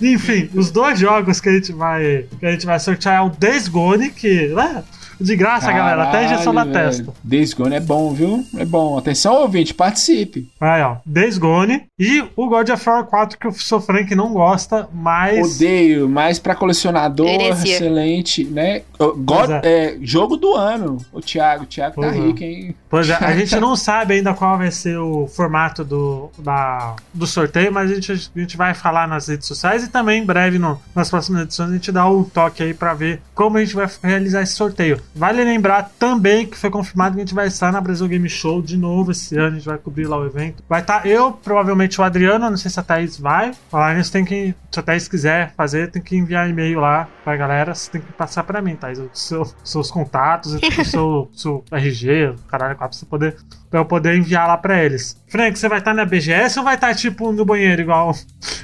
[0.01, 3.29] Enfim, os dois jogos que a gente vai, que a gente vai sortear é o
[3.29, 4.83] Days Gone, que, né?
[5.21, 6.09] De graça, Caralho, galera.
[6.09, 7.13] Até injeção na testa.
[7.23, 8.45] Days Gone é bom, viu?
[8.57, 8.99] É bom.
[8.99, 10.49] Atenção, ouvinte, participe.
[10.61, 10.97] Aí, ó.
[11.05, 11.85] Days Gone.
[11.99, 15.57] E o God of War 4, que o sou Frank não gosta, mas.
[15.57, 17.75] Odeio, mas pra colecionador, Heresia.
[17.77, 18.83] excelente, né?
[18.99, 19.61] God, é.
[19.65, 20.99] É, jogo do ano.
[21.13, 21.65] O Thiago.
[21.65, 22.75] O Thiago tá rico, hein?
[22.89, 27.27] Pois é, a gente não sabe ainda qual vai ser o formato do, da, do
[27.27, 30.59] sorteio, mas a gente, a gente vai falar nas redes sociais e também em breve,
[30.59, 33.75] no, nas próximas edições, a gente dá um toque aí pra ver como a gente
[33.75, 35.01] vai realizar esse sorteio.
[35.15, 38.63] Vale lembrar também que foi confirmado que a gente vai estar na Brasil Game Show
[38.63, 40.63] de novo esse ano, a gente vai cobrir lá o evento.
[40.69, 43.53] Vai estar eu, provavelmente o Adriano, não sei se a Thaís vai.
[43.73, 47.37] A gente tem que, se a Thaís quiser fazer, tem que enviar e-mail lá pra
[47.37, 51.65] galera, você tem que passar pra mim, Thaís, os seu, seus contatos, o seu, seu
[51.71, 53.37] RG, caralho, pra você poder
[53.75, 55.17] pra eu poder enviar lá pra eles.
[55.27, 58.15] Frank, você vai estar na BGS ou vai estar, tipo, no banheiro, igual,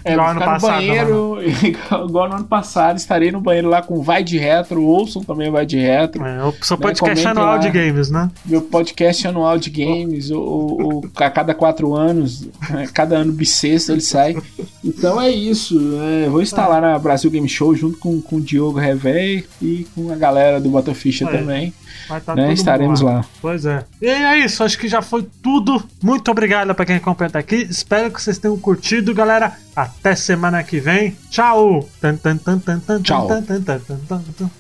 [0.05, 0.61] é, igual ano passado?
[0.61, 4.85] No banheiro, igual, igual, no ano passado, estarei no banheiro lá com Vai de Retro,
[4.85, 6.25] ouçam também Vai de Retro.
[6.25, 8.31] É, o seu né, podcast né, anual lá, de games, né?
[8.47, 13.33] Meu podcast anual de games, o, o, o a cada quatro anos, né, cada ano
[13.33, 14.37] bissexto ele sai.
[14.85, 18.41] Então é isso, é, vou estar lá na Brasil Game Show junto com, com o
[18.41, 21.75] Diogo Revé e com a galera do Botaficha também.
[22.25, 22.53] Tá né?
[22.53, 23.13] Estaremos lá.
[23.13, 23.25] lá.
[23.41, 23.85] Pois é.
[24.01, 25.83] E é isso, acho que já foi tudo.
[26.03, 27.67] Muito obrigado para quem acompanha até aqui.
[27.71, 29.57] Espero que vocês tenham curtido, galera.
[29.75, 31.17] Até semana que vem.
[31.31, 31.89] Tchau.
[33.03, 33.29] Tchau.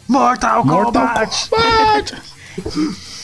[0.08, 1.50] Mortal, Mortal Kombat.
[1.50, 2.22] Kombat.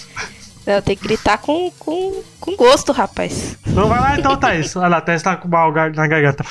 [0.66, 3.56] Eu tenho que gritar com, com, com gosto, rapaz.
[3.64, 4.74] Então vai lá então, Thaís.
[4.74, 6.44] Olha lá, Thaís tá com mal na garganta.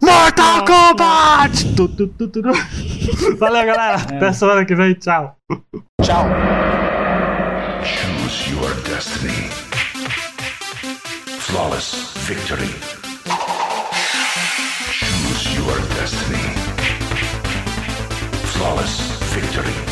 [0.00, 1.74] Mortal Kombat!
[3.38, 4.00] Valeu, galera.
[4.12, 4.16] É.
[4.16, 4.94] Até semana que vem.
[4.94, 5.36] Tchau.
[6.00, 6.24] Tchau.
[7.84, 9.71] Choose your destiny.
[11.52, 12.66] Flawless victory.
[14.90, 16.48] Choose your destiny.
[18.54, 19.00] Flawless
[19.34, 19.91] victory.